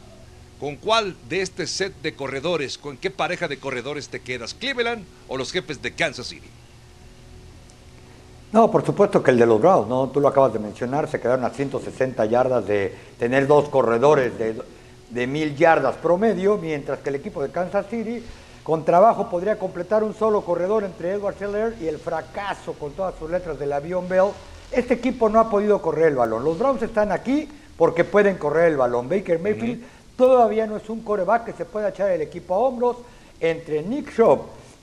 [0.60, 4.56] ¿Con cuál de este set de corredores, con qué pareja de corredores te quedas?
[4.56, 6.48] ¿Cleveland o los jefes de Kansas City?
[8.52, 10.08] No, por supuesto que el de los Browns, ¿no?
[10.08, 15.28] Tú lo acabas de mencionar, se quedaron a 160 yardas de tener dos corredores de,
[15.28, 18.24] mil yardas promedio, mientras que el equipo de Kansas City
[18.64, 23.16] con trabajo podría completar un solo corredor entre Edward Seller y el fracaso con todas
[23.16, 24.32] sus letras del avión Bell.
[24.72, 26.44] Este equipo no ha podido correr el balón.
[26.44, 29.10] Los Browns están aquí porque pueden correr el balón.
[29.10, 29.84] Baker Mayfield
[30.18, 32.98] todavía no es un coreback que se pueda echar el equipo a hombros.
[33.40, 34.42] Entre Nick Shop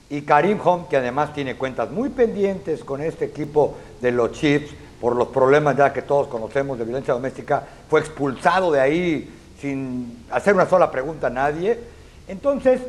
[0.09, 4.73] y Karim Hunt, que además tiene cuentas muy pendientes con este equipo de los Chiefs
[5.01, 10.25] por los problemas ya que todos conocemos de violencia doméstica, fue expulsado de ahí sin
[10.31, 11.79] hacer una sola pregunta a nadie.
[12.27, 12.81] Entonces,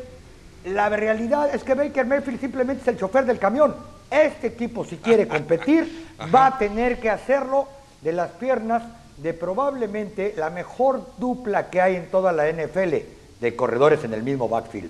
[0.65, 3.75] la realidad es que Baker Mayfield simplemente es el chofer del camión.
[4.09, 7.67] Este equipo, si quiere competir, va a tener que hacerlo
[8.01, 8.83] de las piernas
[9.17, 12.95] de probablemente la mejor dupla que hay en toda la NFL
[13.39, 14.89] de corredores en el mismo backfield.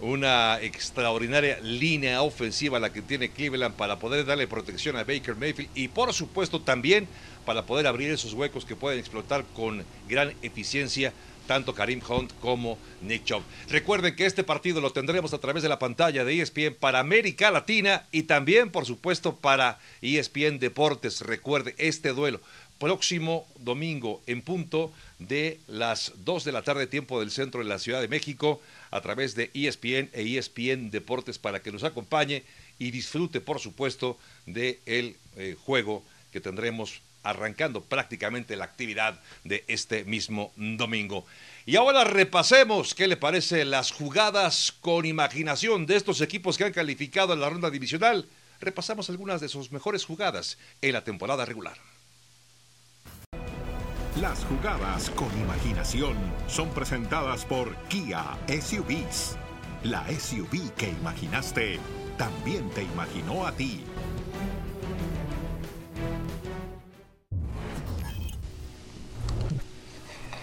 [0.00, 5.70] Una extraordinaria línea ofensiva la que tiene Cleveland para poder darle protección a Baker Mayfield
[5.74, 7.08] y por supuesto también
[7.46, 11.14] para poder abrir esos huecos que pueden explotar con gran eficiencia
[11.46, 13.42] tanto Karim Hunt como Nick Chubb.
[13.68, 17.50] Recuerden que este partido lo tendremos a través de la pantalla de ESPN para América
[17.50, 21.20] Latina y también, por supuesto, para ESPN Deportes.
[21.22, 22.40] Recuerde este duelo
[22.78, 27.78] próximo domingo en punto de las 2 de la tarde tiempo del centro de la
[27.78, 28.60] Ciudad de México
[28.90, 32.44] a través de ESPN e ESPN Deportes para que nos acompañe
[32.78, 39.64] y disfrute por supuesto del el eh, juego que tendremos arrancando prácticamente la actividad de
[39.66, 41.26] este mismo domingo.
[41.64, 46.72] Y ahora repasemos qué le parece las jugadas con imaginación de estos equipos que han
[46.72, 48.26] calificado en la ronda divisional.
[48.60, 51.76] Repasamos algunas de sus mejores jugadas en la temporada regular.
[54.20, 56.16] Las jugadas con imaginación
[56.48, 59.36] son presentadas por Kia SUVs.
[59.82, 61.78] La SUV que imaginaste
[62.16, 63.84] también te imaginó a ti.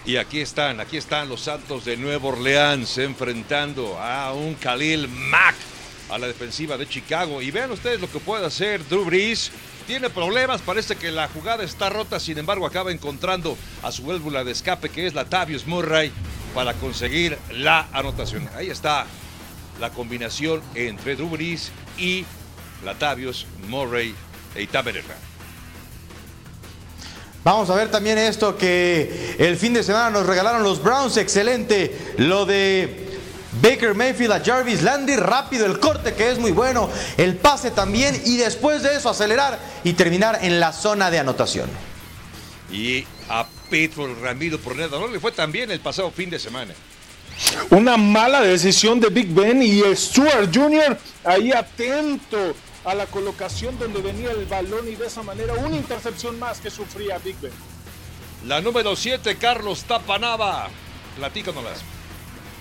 [0.06, 5.56] Y aquí están, aquí están los Santos de Nueva Orleans enfrentando a un Khalil Mack
[6.10, 7.42] a la defensiva de Chicago.
[7.42, 9.50] Y vean ustedes lo que puede hacer Drew Brees.
[9.86, 14.42] Tiene problemas, parece que la jugada está rota, sin embargo acaba encontrando a su válvula
[14.42, 16.10] de escape que es la Tavius Murray
[16.54, 18.48] para conseguir la anotación.
[18.56, 19.06] Ahí está
[19.80, 22.24] la combinación entre Drew Brees y
[22.84, 24.14] Latavius Murray
[24.54, 24.68] e.
[27.42, 31.16] Vamos a ver también esto que el fin de semana nos regalaron los Browns.
[31.16, 32.14] Excelente.
[32.16, 33.03] Lo de
[33.60, 35.16] Baker Mayfield a Jarvis Landy.
[35.16, 36.90] Rápido el corte que es muy bueno.
[37.16, 38.20] El pase también.
[38.24, 41.68] Y después de eso acelerar y terminar en la zona de anotación.
[42.70, 46.74] Y a Pedro Ramiro Porneda no le fue tan bien el pasado fin de semana.
[47.70, 50.96] Una mala decisión de Big Ben y Stuart Jr.
[51.24, 56.38] ahí atento a la colocación donde venía el balón y de esa manera una intercepción
[56.38, 57.52] más que sufría Big Ben.
[58.46, 60.68] La número 7, Carlos Tapanava.
[61.16, 61.64] Platícanos.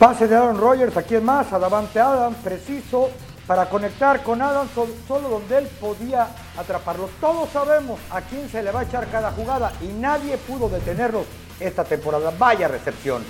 [0.03, 3.09] Pase de Aaron Rodgers, aquí es más, a Davante Adams, preciso,
[3.47, 4.69] para conectar con Adams
[5.07, 7.09] solo donde él podía atraparlo.
[7.21, 11.25] Todos sabemos a quién se le va a echar cada jugada y nadie pudo detenerlo
[11.57, 12.33] esta temporada.
[12.37, 13.23] Vaya recepción.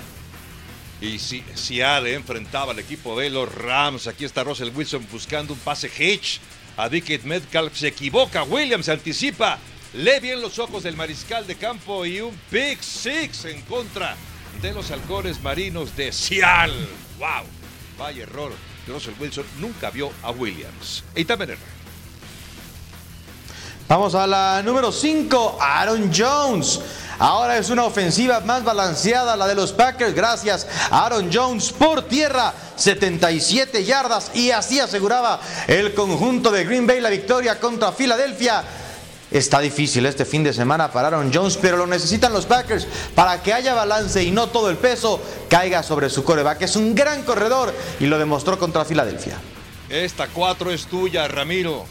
[1.00, 5.60] Y si Seattle enfrentaba al equipo de los Rams, aquí está Russell Wilson buscando un
[5.60, 6.40] pase hitch
[6.76, 7.76] a Dickett Metcalf.
[7.76, 9.58] Se equivoca, Williams se anticipa.
[9.92, 14.16] Lee bien los ojos del mariscal de campo y un Big Six en contra
[14.60, 16.88] de los halcones marinos de Seattle.
[17.18, 17.46] ¡Wow!
[17.98, 18.52] Vaya error.
[18.86, 21.04] Russell Wilson nunca vio a Williams.
[23.88, 26.80] Vamos a la número 5, Aaron Jones.
[27.18, 32.02] Ahora es una ofensiva más balanceada la de los Packers gracias a Aaron Jones por
[32.02, 38.64] tierra, 77 yardas y así aseguraba el conjunto de Green Bay la victoria contra Filadelfia.
[39.34, 43.42] Está difícil este fin de semana para Aaron Jones, pero lo necesitan los Packers para
[43.42, 46.62] que haya balance y no todo el peso caiga sobre su coreback.
[46.62, 49.36] Es un gran corredor y lo demostró contra Filadelfia.
[49.88, 51.84] Esta cuatro es tuya, Ramiro.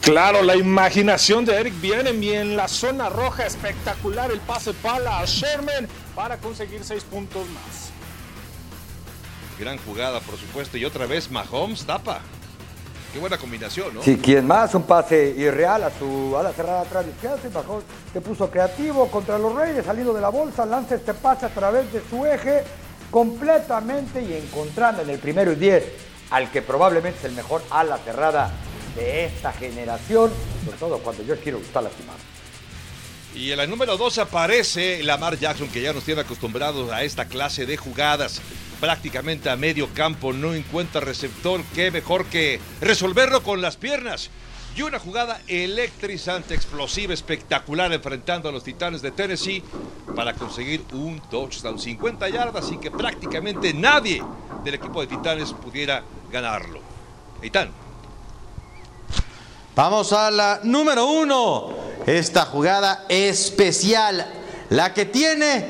[0.00, 5.18] Claro, la imaginación de Eric viene y en la zona roja espectacular el pase pala
[5.18, 7.90] a Sherman para conseguir seis puntos más.
[9.60, 12.22] Gran jugada, por supuesto, y otra vez Mahomes tapa.
[13.14, 14.02] Qué buena combinación, ¿no?
[14.02, 18.50] Sí, quien más, un pase irreal a su ala cerrada atrás y Mahomes se puso
[18.50, 22.26] creativo contra los Reyes, salido de la bolsa, lanza este pase a través de su
[22.26, 22.64] eje
[23.12, 25.84] completamente y encontrando en el primero y diez
[26.30, 28.50] al que probablemente es el mejor ala cerrada
[28.96, 30.32] de esta generación,
[30.64, 32.18] sobre todo cuando yo quiero estar lastimado.
[33.34, 37.26] Y en la número 2 aparece Lamar Jackson, que ya nos tiene acostumbrados a esta
[37.26, 38.40] clase de jugadas.
[38.80, 41.60] Prácticamente a medio campo, no encuentra receptor.
[41.74, 44.30] Qué mejor que resolverlo con las piernas.
[44.76, 49.62] Y una jugada electrizante, explosiva, espectacular, enfrentando a los Titanes de Tennessee
[50.14, 51.78] para conseguir un touchdown.
[51.78, 54.22] 50 yardas y que prácticamente nadie
[54.62, 56.80] del equipo de Titanes pudiera ganarlo.
[57.40, 57.70] Titán.
[59.74, 61.83] Vamos a la número uno.
[62.06, 64.26] Esta jugada especial.
[64.70, 65.64] La que tiene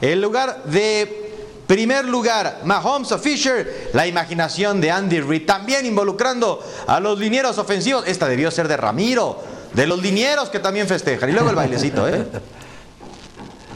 [0.00, 1.22] el lugar de
[1.66, 7.56] primer lugar, Mahomes a Fisher, la imaginación de Andy Reid, también involucrando a los linieros
[7.58, 8.04] ofensivos.
[8.06, 11.30] Esta debió ser de Ramiro, de los linieros que también festejan.
[11.30, 12.26] Y luego el bailecito, ¿eh?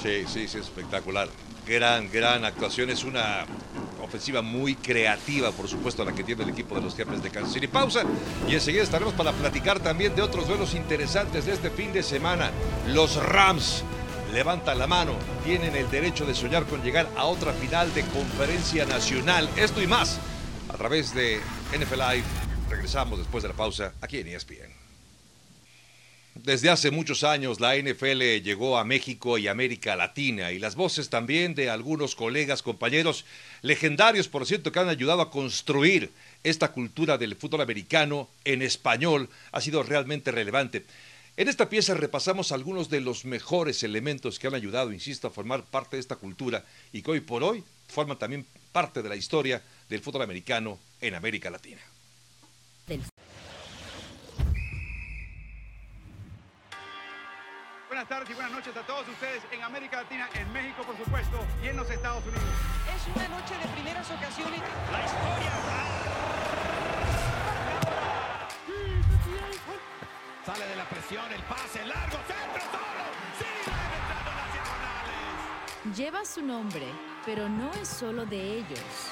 [0.03, 1.27] Sí, sí, sí, espectacular.
[1.67, 2.91] Gran, gran actuación.
[2.91, 3.45] Es una
[4.03, 7.53] ofensiva muy creativa, por supuesto, la que tiene el equipo de los Jefes de Kansas
[7.53, 7.67] City.
[7.67, 8.03] Pausa
[8.49, 12.51] y enseguida estaremos para platicar también de otros duelos interesantes de este fin de semana.
[12.89, 13.83] Los Rams
[14.33, 18.87] levantan la mano, tienen el derecho de soñar con llegar a otra final de conferencia
[18.87, 19.49] nacional.
[19.57, 20.21] Esto y más
[20.69, 21.41] a través de
[21.73, 22.25] NFL Live.
[22.71, 24.86] Regresamos después de la pausa aquí en ESPN.
[26.43, 31.09] Desde hace muchos años la NFL llegó a México y América Latina y las voces
[31.09, 33.25] también de algunos colegas, compañeros
[33.63, 36.11] legendarios, por cierto, que han ayudado a construir
[36.45, 40.85] esta cultura del fútbol americano en español ha sido realmente relevante.
[41.39, 45.65] En esta pieza repasamos algunos de los mejores elementos que han ayudado, insisto, a formar
[45.65, 49.63] parte de esta cultura y que hoy por hoy forman también parte de la historia
[49.89, 51.81] del fútbol americano en América Latina.
[57.97, 61.43] Buenas tardes y buenas noches a todos ustedes en América Latina, en México por supuesto
[61.65, 62.45] y en los Estados Unidos.
[62.95, 64.61] Es una noche de primeras ocasiones.
[64.93, 65.51] La historia.
[70.45, 73.07] Sale de la presión, el pase largo, centro solo.
[75.97, 76.93] Lleva su nombre,
[77.25, 79.11] pero no es solo de ellos.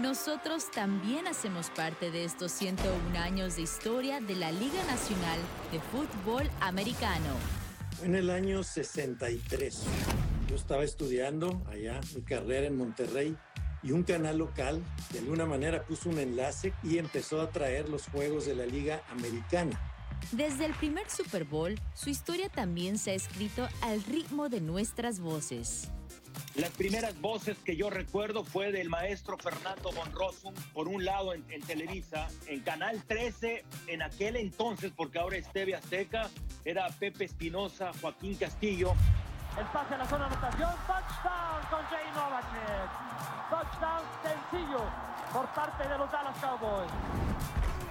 [0.00, 5.40] Nosotros también hacemos parte de estos 101 años de historia de la Liga Nacional
[5.72, 7.34] de Fútbol Americano.
[8.04, 9.82] En el año 63,
[10.48, 13.36] yo estaba estudiando allá mi carrera en Monterrey
[13.82, 14.80] y un canal local
[15.12, 19.02] de alguna manera puso un enlace y empezó a traer los juegos de la Liga
[19.10, 19.80] Americana.
[20.30, 25.18] Desde el primer Super Bowl, su historia también se ha escrito al ritmo de nuestras
[25.18, 25.90] voces.
[26.54, 31.44] Las primeras voces que yo recuerdo fue del maestro Fernando Bonrosum, por un lado en,
[31.50, 36.28] en, Televisa, en Canal 13, en aquel entonces, porque ahora es TV Azteca,
[36.64, 38.94] era Pepe Espinosa, Joaquín Castillo.
[39.58, 42.90] El pase a la zona de anotación, touchdown con Jay Novacek.
[43.50, 44.84] Touchdown sencillo
[45.32, 46.90] por parte de los Dallas Cowboys.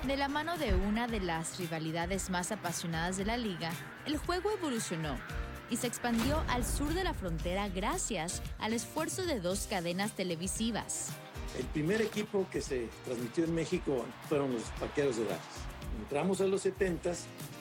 [0.04, 3.72] De la mano de una de las rivalidades más apasionadas de la liga,
[4.06, 5.18] el juego evolucionó
[5.70, 11.10] y se expandió al sur de la frontera gracias al esfuerzo de dos cadenas televisivas.
[11.58, 15.42] El primer equipo que se transmitió en México fueron los Vaqueros de Dallas.
[16.00, 17.12] Entramos a los 70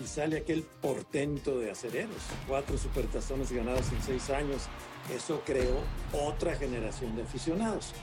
[0.02, 2.16] y sale aquel portento de acereros.
[2.46, 4.68] Cuatro supertazones ganados en seis años.
[5.14, 5.80] Eso creó
[6.12, 7.94] otra generación de aficionados.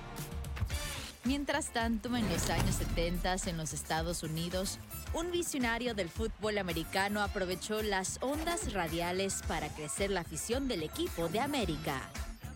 [1.25, 4.77] Mientras tanto, en los años 70 en los Estados Unidos,
[5.13, 11.29] un visionario del fútbol americano aprovechó las ondas radiales para crecer la afición del equipo
[11.29, 12.01] de América.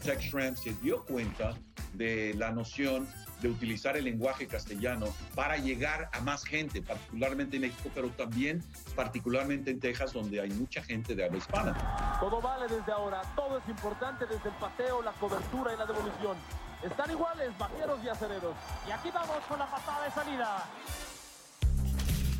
[0.03, 1.55] Jack Schramm se dio cuenta
[1.93, 3.07] de la noción
[3.41, 8.61] de utilizar el lenguaje castellano para llegar a más gente, particularmente en México, pero también
[8.95, 12.17] particularmente en Texas, donde hay mucha gente de habla hispana.
[12.19, 16.35] Todo vale desde ahora, todo es importante desde el paseo, la cobertura y la devolución.
[16.83, 18.55] Están iguales vaqueros y acereros.
[18.87, 20.69] Y aquí vamos con la patada de salida.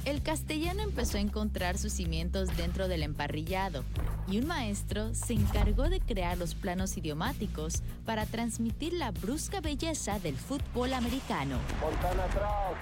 [0.05, 3.83] El castellano empezó a encontrar sus cimientos dentro del emparrillado
[4.25, 10.17] y un maestro se encargó de crear los planos idiomáticos para transmitir la brusca belleza
[10.19, 11.59] del fútbol americano.
[11.81, 12.73] Fontana atrás,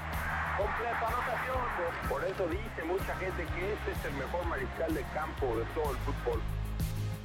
[0.55, 2.09] completa anotación.
[2.09, 5.91] Por eso dice mucha gente que este es el mejor mariscal de campo de todo
[5.93, 6.41] el fútbol.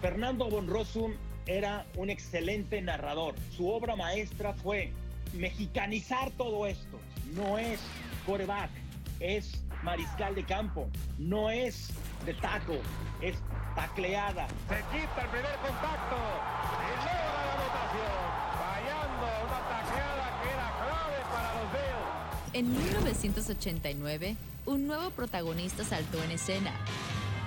[0.00, 1.12] Fernando Bonrosum
[1.50, 3.34] era un excelente narrador.
[3.56, 4.92] Su obra maestra fue
[5.32, 7.00] mexicanizar todo esto.
[7.34, 7.80] No es
[8.24, 8.70] coreback,
[9.18, 10.88] es mariscal de campo.
[11.18, 11.90] No es
[12.24, 12.76] de taco,
[13.20, 13.36] es
[13.74, 14.46] tacleada.
[14.68, 18.20] Se quita el primer contacto y logra la anotación,
[18.60, 22.54] fallando una tacleada que era clave para los Bills.
[22.54, 24.36] En 1989,
[24.66, 26.72] un nuevo protagonista saltó en escena.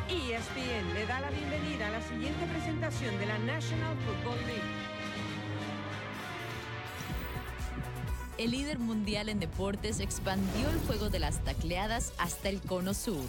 [0.09, 4.61] ESPN le da la bienvenida a la siguiente presentación de la National Football League.
[8.37, 13.23] El líder mundial en deportes expandió el juego de las tacleadas hasta el cono sur.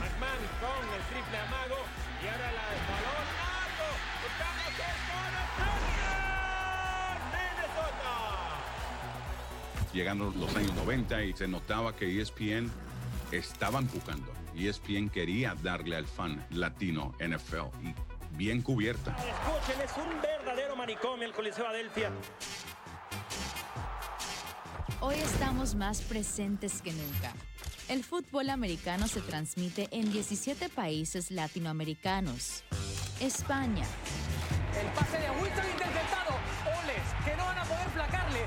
[0.00, 1.76] McMahon con el triple amago
[2.22, 3.28] y ahora la balón
[3.62, 3.86] alto.
[7.30, 8.10] Minnesota.
[9.92, 12.72] Llegando los años 90 y se notaba que ESPN
[13.30, 14.39] estaba empujando.
[14.54, 17.94] ESPN quería darle al fan latino NFL y
[18.36, 19.16] bien cubierta.
[19.16, 22.10] Escuchen, es un verdadero manicomio el Coliseo Adelphia.
[25.00, 27.32] Hoy estamos más presentes que nunca.
[27.88, 32.64] El fútbol americano se transmite en 17 países latinoamericanos.
[33.18, 33.84] España.
[34.78, 36.36] El pase de Wilson interceptado.
[36.66, 38.46] Oles, que no van a poder placarle.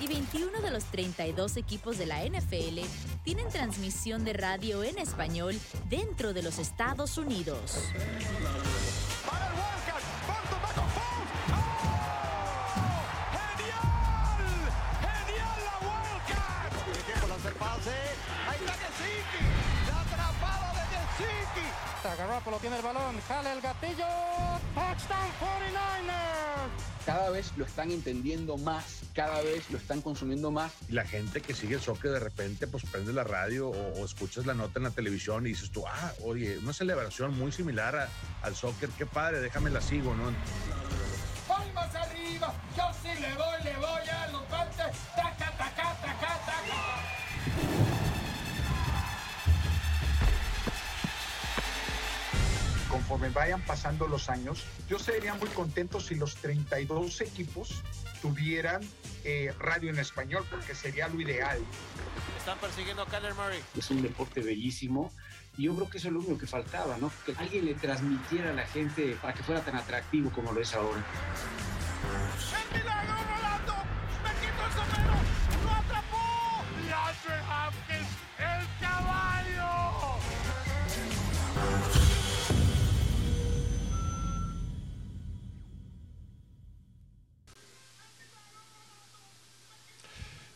[0.00, 2.80] Y 21 de los 32 equipos de la NFL
[3.22, 5.60] tienen transmisión de radio en español
[5.90, 7.76] dentro de los Estados Unidos.
[7.76, 9.40] ¡Oh!
[13.36, 14.72] ¡Genial!
[15.00, 16.72] ¡Genial la Wildcat!
[16.84, 17.90] Tiene tiempo lanza el pase.
[18.48, 19.44] Ahí está Gesicki.
[19.86, 21.66] La atrapada de Gesicki.
[22.16, 24.06] Garoppolo tiene el balón, jale el gatillo.
[24.74, 26.99] Touchdown 49ers.
[27.10, 30.70] Cada vez lo están entendiendo más, cada vez lo están consumiendo más.
[30.88, 34.04] Y la gente que sigue el soccer de repente pues prende la radio o, o
[34.04, 37.96] escuchas la nota en la televisión y dices tú, ah, oye, una celebración muy similar
[37.96, 38.08] a-
[38.42, 40.30] al soccer, qué padre, déjame la sigo, ¿no?
[41.48, 43.99] Palmas arriba, yo sí le voy, le voy
[53.10, 57.82] conforme vayan pasando los años, yo sería muy contento si los 32 equipos
[58.22, 58.82] tuvieran
[59.24, 61.58] eh, radio en español, porque sería lo ideal.
[62.38, 63.58] Están persiguiendo a Kyler Murray.
[63.76, 65.10] Es un deporte bellísimo
[65.58, 67.10] y yo creo que eso es lo único que faltaba, ¿no?
[67.26, 70.72] Que alguien le transmitiera a la gente para que fuera tan atractivo como lo es
[70.72, 71.04] ahora.
[72.72, 73.39] ¡Milagro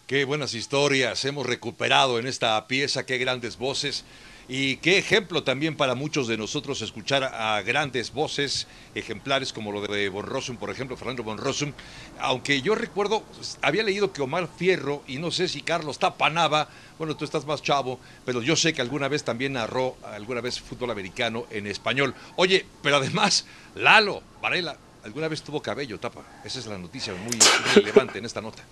[0.07, 4.05] Qué buenas historias hemos recuperado en esta pieza, qué grandes voces
[4.49, 9.81] y qué ejemplo también para muchos de nosotros escuchar a grandes voces ejemplares como lo
[9.81, 11.73] de Von Rossum, por ejemplo, Fernando Von Rossum.
[12.21, 13.23] Aunque yo recuerdo,
[13.63, 17.63] había leído que Omar Fierro y no sé si Carlos Tapanaba, bueno, tú estás más
[17.63, 22.15] chavo, pero yo sé que alguna vez también narró alguna vez fútbol americano en español.
[22.37, 26.43] Oye, pero además, Lalo Varela, alguna vez tuvo cabello, Tapa.
[26.45, 27.39] Esa es la noticia muy
[27.75, 28.63] relevante en esta nota.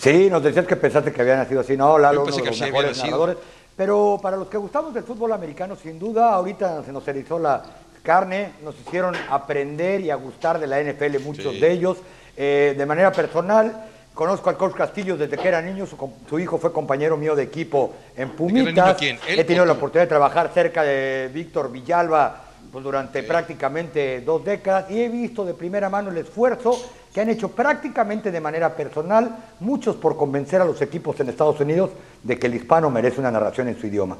[0.00, 1.76] Sí, nos decías que pensaste que había nacido así.
[1.76, 3.36] No, Lalo, uno de los mejores narradores.
[3.76, 7.62] Pero para los que gustamos del fútbol americano, sin duda, ahorita se nos erizó la
[8.02, 11.60] carne, nos hicieron aprender y a gustar de la NFL muchos Sí.
[11.60, 11.98] de ellos.
[12.36, 13.84] Eh, de manera personal,
[14.14, 15.96] conozco al coach Castillo desde que era niño, su,
[16.28, 19.00] su hijo fue compañero mío de equipo en Pumitas.
[19.00, 24.44] niño He tenido la oportunidad de trabajar cerca de Víctor Villalba pues, durante prácticamente dos
[24.44, 26.78] décadas y he visto de primera mano el esfuerzo
[27.12, 31.58] que han hecho prácticamente de manera personal muchos por convencer a los equipos en Estados
[31.60, 31.90] Unidos
[32.22, 34.16] de que el hispano merece una narración en su idioma.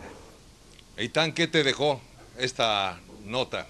[0.97, 2.01] Eitan, ¿qué te dejó
[2.39, 3.67] esta nota?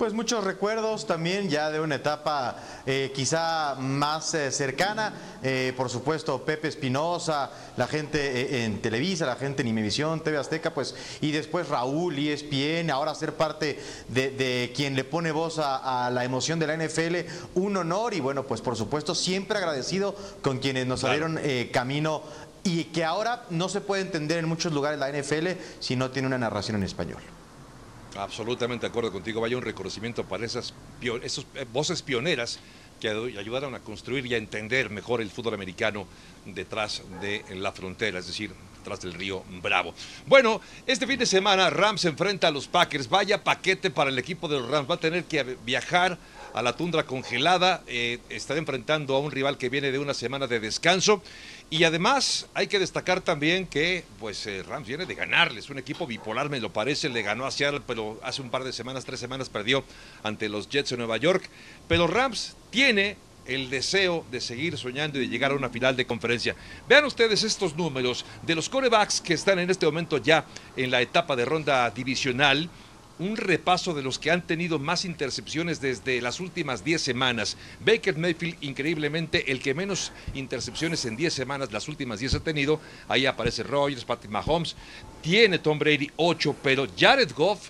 [0.00, 5.12] Pues muchos recuerdos también ya de una etapa eh, quizá más eh, cercana.
[5.42, 10.38] Eh, por supuesto, Pepe Espinosa, la gente eh, en Televisa, la gente en Imevisión, TV
[10.38, 13.78] Azteca, pues, y después Raúl, ESPN, ahora ser parte
[14.08, 17.16] de, de quien le pone voz a, a la emoción de la NFL,
[17.56, 22.22] un honor y bueno, pues por supuesto, siempre agradecido con quienes nos abrieron eh, camino
[22.64, 26.26] y que ahora no se puede entender en muchos lugares la NFL si no tiene
[26.26, 27.20] una narración en español.
[28.16, 29.40] Absolutamente de acuerdo contigo.
[29.40, 30.74] Vaya un reconocimiento para esas
[31.22, 32.58] esos, eh, voces pioneras
[33.00, 36.06] que ayudaron a construir y a entender mejor el fútbol americano
[36.44, 39.94] detrás de la frontera, es decir, detrás del río Bravo.
[40.26, 43.08] Bueno, este fin de semana Rams enfrenta a los Packers.
[43.08, 44.90] Vaya paquete para el equipo de los Rams.
[44.90, 46.18] Va a tener que viajar
[46.52, 47.82] a la tundra congelada.
[47.86, 51.22] eh, estará enfrentando a un rival que viene de una semana de descanso.
[51.72, 56.04] Y además hay que destacar también que pues eh, Rams viene de ganarles, un equipo
[56.04, 59.20] bipolar me lo parece, le ganó a Seattle, pero hace un par de semanas, tres
[59.20, 59.84] semanas perdió
[60.24, 61.48] ante los Jets de Nueva York,
[61.86, 63.16] pero Rams tiene
[63.46, 66.56] el deseo de seguir soñando y de llegar a una final de conferencia.
[66.88, 70.44] Vean ustedes estos números de los corebacks que están en este momento ya
[70.76, 72.68] en la etapa de ronda divisional
[73.20, 77.56] un repaso de los que han tenido más intercepciones desde las últimas 10 semanas.
[77.84, 82.80] Baker Mayfield, increíblemente, el que menos intercepciones en 10 semanas, las últimas 10 ha tenido.
[83.08, 84.74] Ahí aparece Rogers, Patrick Mahomes.
[85.22, 87.68] Tiene Tom Brady 8, pero Jared Goff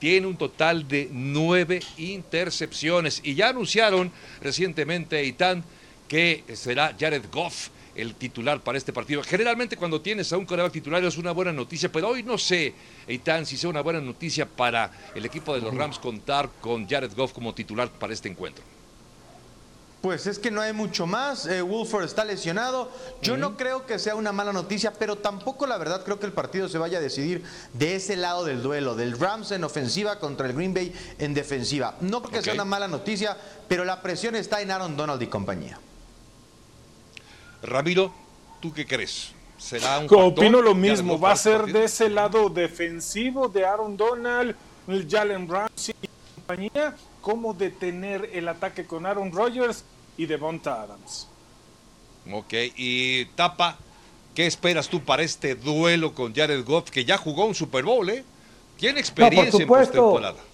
[0.00, 3.20] tiene un total de 9 intercepciones.
[3.22, 4.10] Y ya anunciaron
[4.42, 5.64] recientemente, Itán,
[6.08, 7.68] que será Jared Goff
[7.98, 9.22] el titular para este partido.
[9.22, 12.72] Generalmente cuando tienes a un coreback titular es una buena noticia, pero hoy no sé,
[13.06, 17.12] Eitan, si sea una buena noticia para el equipo de los Rams contar con Jared
[17.16, 18.64] Goff como titular para este encuentro.
[20.00, 21.46] Pues es que no hay mucho más.
[21.46, 22.88] Eh, Wolford está lesionado.
[23.20, 26.32] Yo no creo que sea una mala noticia, pero tampoco la verdad creo que el
[26.32, 27.42] partido se vaya a decidir
[27.72, 31.96] de ese lado del duelo, del Rams en ofensiva contra el Green Bay en defensiva.
[32.00, 33.36] No creo que sea una mala noticia,
[33.66, 35.80] pero la presión está en Aaron Donald y compañía.
[37.62, 38.12] Ramiro,
[38.60, 39.32] ¿tú qué crees?
[39.58, 41.80] ¿Será un Opino lo mismo, va a ser partido?
[41.80, 44.54] de ese lado defensivo de Aaron Donald,
[44.86, 49.84] el Jalen Ramsey y compañía, cómo detener el ataque con Aaron Rodgers
[50.16, 51.26] y Devonta Adams.
[52.30, 53.78] Ok, y Tapa,
[54.34, 58.08] ¿qué esperas tú para este duelo con Jared Goff, que ya jugó un Super Bowl,
[58.10, 58.24] eh?
[58.76, 59.94] Tiene experiencia en supuesto.
[59.94, 60.47] postemporada.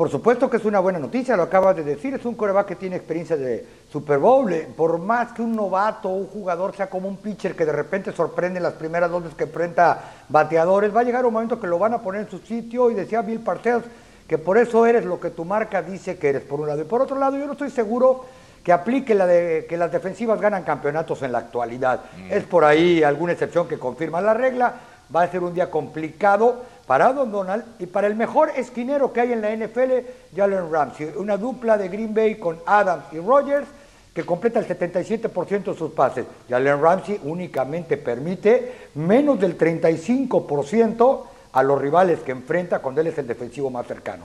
[0.00, 2.76] Por supuesto que es una buena noticia, lo acabas de decir, es un coreback que
[2.76, 4.50] tiene experiencia de Super Bowl.
[4.50, 7.72] eh, Por más que un novato o un jugador sea como un pitcher que de
[7.72, 11.66] repente sorprende las primeras dos veces que enfrenta bateadores, va a llegar un momento que
[11.66, 13.84] lo van a poner en su sitio y decía Bill Parcells
[14.26, 16.80] que por eso eres lo que tu marca dice que eres, por un lado.
[16.80, 18.24] Y por otro lado, yo no estoy seguro
[18.64, 22.00] que aplique la de que las defensivas ganan campeonatos en la actualidad.
[22.30, 24.72] Es por ahí alguna excepción que confirma la regla.
[25.14, 29.20] Va a ser un día complicado para Don Donald y para el mejor esquinero que
[29.20, 29.92] hay en la NFL,
[30.34, 31.12] Jalen Ramsey.
[31.16, 33.68] Una dupla de Green Bay con Adams y Rogers
[34.12, 36.26] que completa el 77% de sus pases.
[36.48, 41.22] Jalen Ramsey únicamente permite menos del 35%
[41.52, 44.24] a los rivales que enfrenta cuando él es el defensivo más cercano.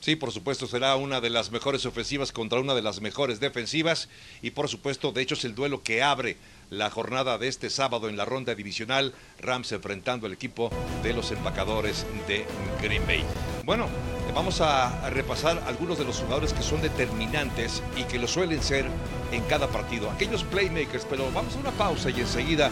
[0.00, 4.08] Sí, por supuesto, será una de las mejores ofensivas contra una de las mejores defensivas.
[4.42, 6.36] Y por supuesto, de hecho es el duelo que abre
[6.70, 10.70] la jornada de este sábado en la ronda divisional, Rams enfrentando al equipo
[11.02, 12.46] de los empacadores de
[12.80, 13.24] Green Bay.
[13.64, 13.88] Bueno,
[14.34, 18.86] vamos a repasar algunos de los jugadores que son determinantes y que lo suelen ser
[19.32, 22.70] en cada partido, aquellos playmakers, pero vamos a una pausa y enseguida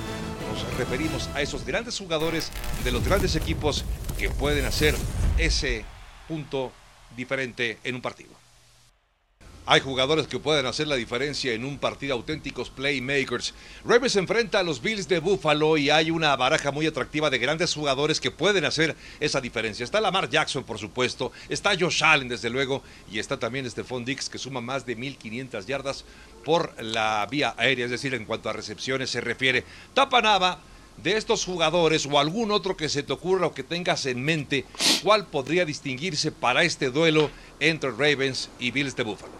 [0.52, 2.52] nos referimos a esos grandes jugadores
[2.84, 3.84] de los grandes equipos
[4.18, 4.94] que pueden hacer
[5.38, 5.84] ese
[6.28, 6.70] punto
[7.16, 8.46] diferente en un partido.
[9.68, 13.52] Hay jugadores que pueden hacer la diferencia en un partido, auténticos playmakers.
[13.84, 17.74] Ravens enfrenta a los Bills de Buffalo y hay una baraja muy atractiva de grandes
[17.74, 19.82] jugadores que pueden hacer esa diferencia.
[19.82, 24.28] Está Lamar Jackson, por supuesto, está Josh Allen, desde luego, y está también Stephon Dix,
[24.28, 26.04] que suma más de 1.500 yardas
[26.44, 29.64] por la vía aérea, es decir, en cuanto a recepciones se refiere.
[29.94, 30.60] Tapanaba
[31.03, 34.64] de estos jugadores o algún otro que se te ocurra o que tengas en mente,
[35.03, 37.30] ¿cuál podría distinguirse para este duelo
[37.61, 39.32] entre Ravens y Bills de Buffalo?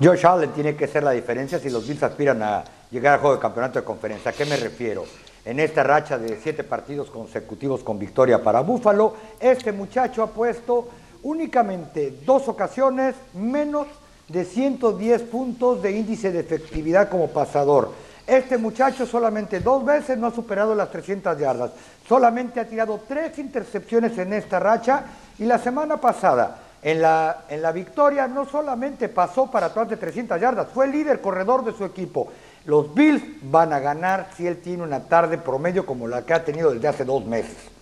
[0.00, 3.36] Josh Allen tiene que ser la diferencia si los Bills aspiran a llegar al juego
[3.36, 4.30] de campeonato de conferencia.
[4.30, 5.04] ¿A qué me refiero?
[5.44, 10.88] En esta racha de siete partidos consecutivos con victoria para Buffalo, este muchacho ha puesto
[11.22, 13.86] únicamente dos ocasiones menos
[14.28, 17.92] de 110 puntos de índice de efectividad como pasador.
[18.28, 21.70] Este muchacho solamente dos veces no ha superado las 300 yardas.
[22.06, 25.04] Solamente ha tirado tres intercepciones en esta racha
[25.38, 29.96] y la semana pasada en la, en la victoria no solamente pasó para atrás de
[29.96, 32.28] 300 yardas, fue el líder corredor de su equipo.
[32.66, 36.44] Los Bills van a ganar si él tiene una tarde promedio como la que ha
[36.44, 37.77] tenido desde hace dos meses.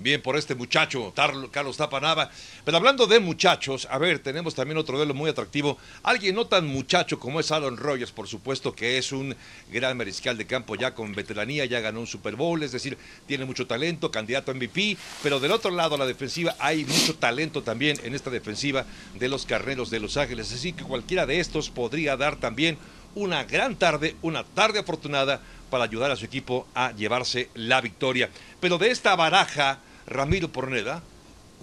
[0.00, 1.12] Bien por este muchacho,
[1.50, 2.30] Carlos Tapanaba.
[2.64, 5.76] Pero hablando de muchachos, a ver, tenemos también otro duelo muy atractivo.
[6.04, 9.34] Alguien no tan muchacho como es Aaron Rodgers, por supuesto que es un
[9.72, 12.96] gran mariscal de campo ya con veteranía, ya ganó un Super Bowl, es decir,
[13.26, 14.96] tiene mucho talento, candidato a MVP.
[15.20, 18.86] Pero del otro lado, la defensiva, hay mucho talento también en esta defensiva
[19.18, 20.52] de los carneros de Los Ángeles.
[20.52, 22.78] Así que cualquiera de estos podría dar también
[23.16, 25.40] una gran tarde, una tarde afortunada
[25.70, 28.30] para ayudar a su equipo a llevarse la victoria.
[28.60, 31.02] Pero de esta baraja Ramiro Porneda,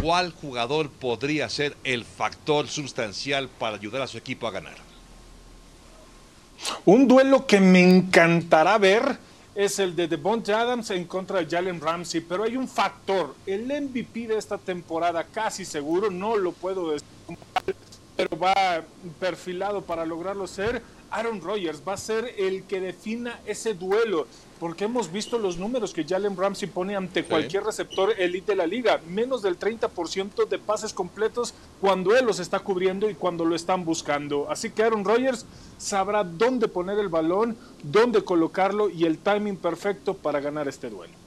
[0.02, 4.76] ¿cuál jugador podría ser el factor sustancial para ayudar a su equipo a ganar?
[6.86, 9.18] Un duelo que me encantará ver
[9.56, 13.66] es el de Devonta Adams en contra de Jalen Ramsey, pero hay un factor, el
[13.66, 17.08] MVP de esta temporada casi seguro, no lo puedo decir,
[18.18, 18.84] pero va
[19.20, 24.28] perfilado para lograrlo ser, Aaron Rodgers va a ser el que defina ese duelo
[24.66, 28.66] porque hemos visto los números que Jalen Ramsey pone ante cualquier receptor elite de la
[28.66, 33.56] liga, menos del 30% de pases completos cuando él los está cubriendo y cuando lo
[33.56, 34.50] están buscando.
[34.50, 35.46] Así que Aaron Rodgers
[35.78, 41.25] sabrá dónde poner el balón, dónde colocarlo y el timing perfecto para ganar este duelo.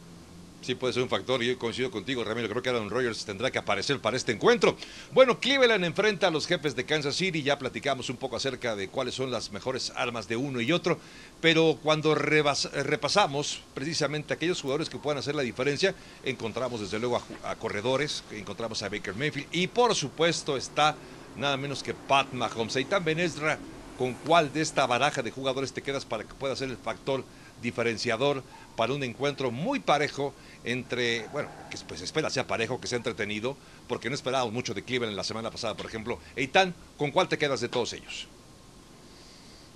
[0.61, 2.49] Sí, puede ser un factor y yo coincido contigo, Ramiro.
[2.49, 4.77] Creo que Aaron Rodgers tendrá que aparecer para este encuentro.
[5.13, 7.43] Bueno, Cleveland enfrenta a los jefes de Kansas City.
[7.43, 10.99] Ya platicamos un poco acerca de cuáles son las mejores armas de uno y otro.
[11.41, 15.95] Pero cuando repasamos precisamente aquellos jugadores que puedan hacer la diferencia,
[16.25, 20.97] encontramos desde luego a, corredores, encontramos a Baker Mayfield y por supuesto está
[21.37, 22.75] nada menos que Pat Mahomes.
[22.77, 23.59] Y también Ezra,
[23.97, 27.25] ¿con cuál de esta baraja de jugadores te quedas para que pueda ser el factor
[27.63, 28.43] diferenciador
[28.79, 33.57] para un encuentro muy parejo entre, bueno, que pues espera sea parejo, que sea entretenido,
[33.89, 36.21] porque no esperábamos mucho de Cleveland la semana pasada, por ejemplo.
[36.37, 38.29] Eitan, ¿con cuál te quedas de todos ellos?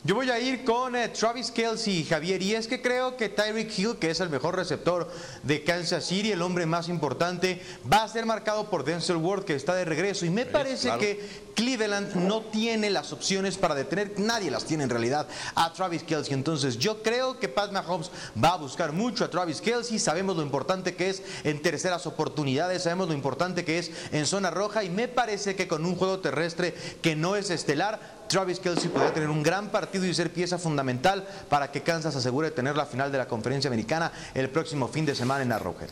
[0.04, 3.78] Yo voy a ir con eh, Travis Kelsey, Javier, y es que creo que Tyreek
[3.78, 5.08] Hill, que es el mejor receptor
[5.44, 9.54] de Kansas City, el hombre más importante, va a ser marcado por Denzel Ward, que
[9.54, 10.26] está de regreso.
[10.26, 14.90] Y me parece que Cleveland no tiene las opciones para detener, nadie las tiene en
[14.90, 16.34] realidad, a Travis Kelsey.
[16.34, 18.10] Entonces yo creo que Pat Mahomes
[18.42, 20.00] va a buscar mucho a Travis Kelsey.
[20.00, 24.50] Sabemos lo importante que es en terceras oportunidades, sabemos lo importante que es en zona
[24.50, 28.88] roja, y me parece que con un juego terrestre que no es estelar, Travis Kelsey
[28.88, 32.86] podría tener un gran partido y ser pieza fundamental para que Kansas asegure tener la
[32.86, 35.90] final de la conferencia americana el próximo fin de semana en Arrowhead.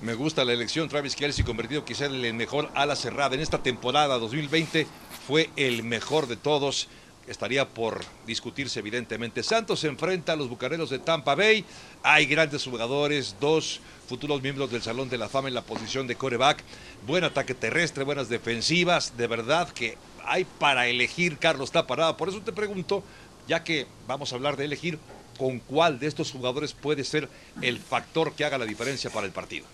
[0.00, 3.62] Me gusta la elección, Travis Kelsey convertido quizá en el mejor ala cerrada en esta
[3.62, 4.86] temporada 2020,
[5.26, 6.88] fue el mejor de todos.
[7.28, 9.42] estaría por discutirse evidentemente.
[9.42, 11.66] Santos se enfrenta a los Bucaneros de Tampa Bay.
[12.02, 16.16] Hay grandes jugadores, dos futuros miembros del Salón de la Fama en la posición de
[16.16, 16.64] coreback.
[17.06, 19.18] Buen ataque terrestre, buenas defensivas.
[19.18, 22.16] De verdad que hay para elegir Carlos Taparada.
[22.16, 23.02] Por eso te pregunto,
[23.46, 24.98] ya que vamos a hablar de elegir,
[25.38, 27.28] ¿con cuál de estos jugadores puede ser
[27.62, 29.66] el factor que haga la diferencia para el partido?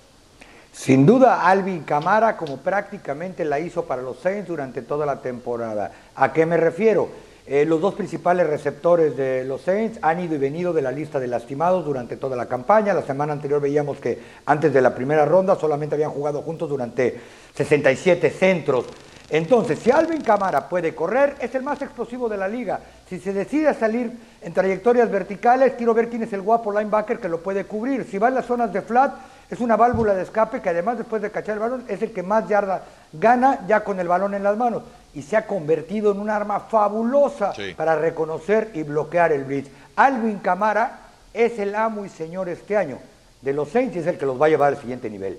[0.73, 5.91] Sin duda, Alvin Camara, como prácticamente la hizo para los Saints durante toda la temporada.
[6.15, 7.09] ¿A qué me refiero?
[7.47, 11.21] Eh, los dos principales receptores de los Saints han ido y venido de la lista
[11.21, 12.93] de lastimados durante toda la campaña.
[12.93, 17.21] La semana anterior veíamos que antes de la primera ronda solamente habían jugado juntos durante
[17.55, 18.87] 67 centros.
[19.29, 22.79] Entonces, si Alvin Camara puede correr, es el más explosivo de la liga.
[23.09, 27.19] Si se decide a salir en trayectorias verticales, quiero ver quién es el guapo linebacker
[27.19, 28.05] que lo puede cubrir.
[28.05, 29.15] Si va en las zonas de flat,
[29.51, 32.23] es una válvula de escape que además después de cachar el balón es el que
[32.23, 34.83] más yarda gana ya con el balón en las manos
[35.15, 39.71] y se ha convertido en un arma fabulosa para reconocer y bloquear el blitz.
[39.95, 40.99] Alvin Camara
[41.33, 42.99] es el amo y señor este año
[43.41, 45.39] de los Saints y es el que los va a llevar al siguiente nivel.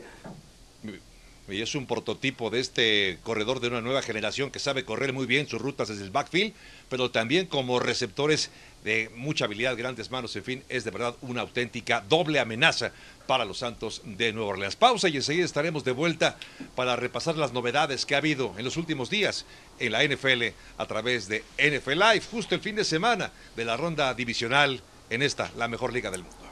[1.50, 5.26] Y es un prototipo de este corredor de una nueva generación que sabe correr muy
[5.26, 6.54] bien sus rutas desde el backfield,
[6.90, 8.50] pero también como receptores
[8.84, 12.92] de mucha habilidad, grandes manos, en fin, es de verdad una auténtica doble amenaza
[13.28, 14.76] para los Santos de Nueva Orleans.
[14.76, 16.38] Pausa y enseguida estaremos de vuelta
[16.76, 19.46] para repasar las novedades que ha habido en los últimos días
[19.80, 23.78] en la NFL a través de NFL Live, justo el fin de semana de la
[23.78, 26.47] ronda divisional en esta, la mejor liga del mundo.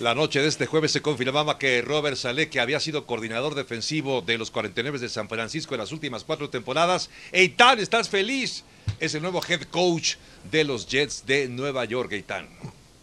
[0.00, 4.22] La noche de este jueves se confirmaba que Robert Saleh, que había sido coordinador defensivo
[4.22, 8.64] de los 49 de San Francisco en las últimas cuatro temporadas, Eitan, ¿estás feliz?
[8.98, 10.16] Es el nuevo head coach
[10.50, 12.48] de los Jets de Nueva York, Eitan.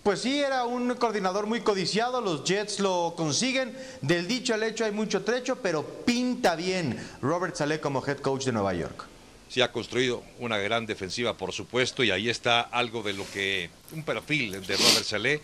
[0.03, 4.83] Pues sí, era un coordinador muy codiciado, los Jets lo consiguen, del dicho al hecho
[4.83, 9.10] hay mucho trecho, pero pinta bien Robert Saleh como head coach de Nueva York.
[9.51, 13.69] Sí ha construido una gran defensiva, por supuesto, y ahí está algo de lo que,
[13.91, 15.41] un perfil de Robert Saleh,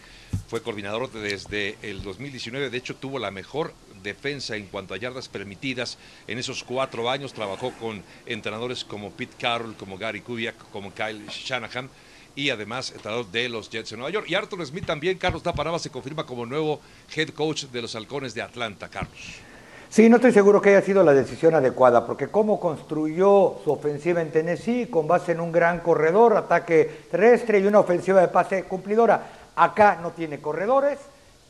[0.47, 5.27] fue coordinador desde el 2019, de hecho tuvo la mejor defensa en cuanto a yardas
[5.27, 10.93] permitidas en esos cuatro años, trabajó con entrenadores como Pete Carroll, como Gary Kubiak, como
[10.93, 11.89] Kyle Shanahan,
[12.33, 14.27] y además entrenador de los Jets de Nueva York.
[14.29, 16.79] Y Arthur Smith también, Carlos Taparaba se confirma como nuevo
[17.13, 19.46] head coach de los Halcones de Atlanta, Carlos.
[19.89, 24.21] Sí, no estoy seguro que haya sido la decisión adecuada, porque cómo construyó su ofensiva
[24.21, 28.63] en Tennessee con base en un gran corredor, ataque terrestre y una ofensiva de pase
[28.63, 29.27] cumplidora.
[29.55, 30.99] Acá no tiene corredores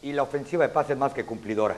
[0.03, 1.75] y la ofensiva de pase es más que cumplidora.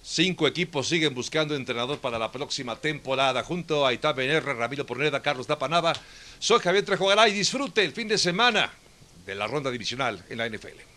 [0.00, 3.42] Cinco equipos siguen buscando entrenador para la próxima temporada.
[3.42, 5.94] Junto a Itabe BNR, Ramiro Porneda, Carlos Dapanava,
[6.38, 8.70] soy Javier Trejogará y disfrute el fin de semana
[9.26, 10.93] de la ronda divisional en la NFL.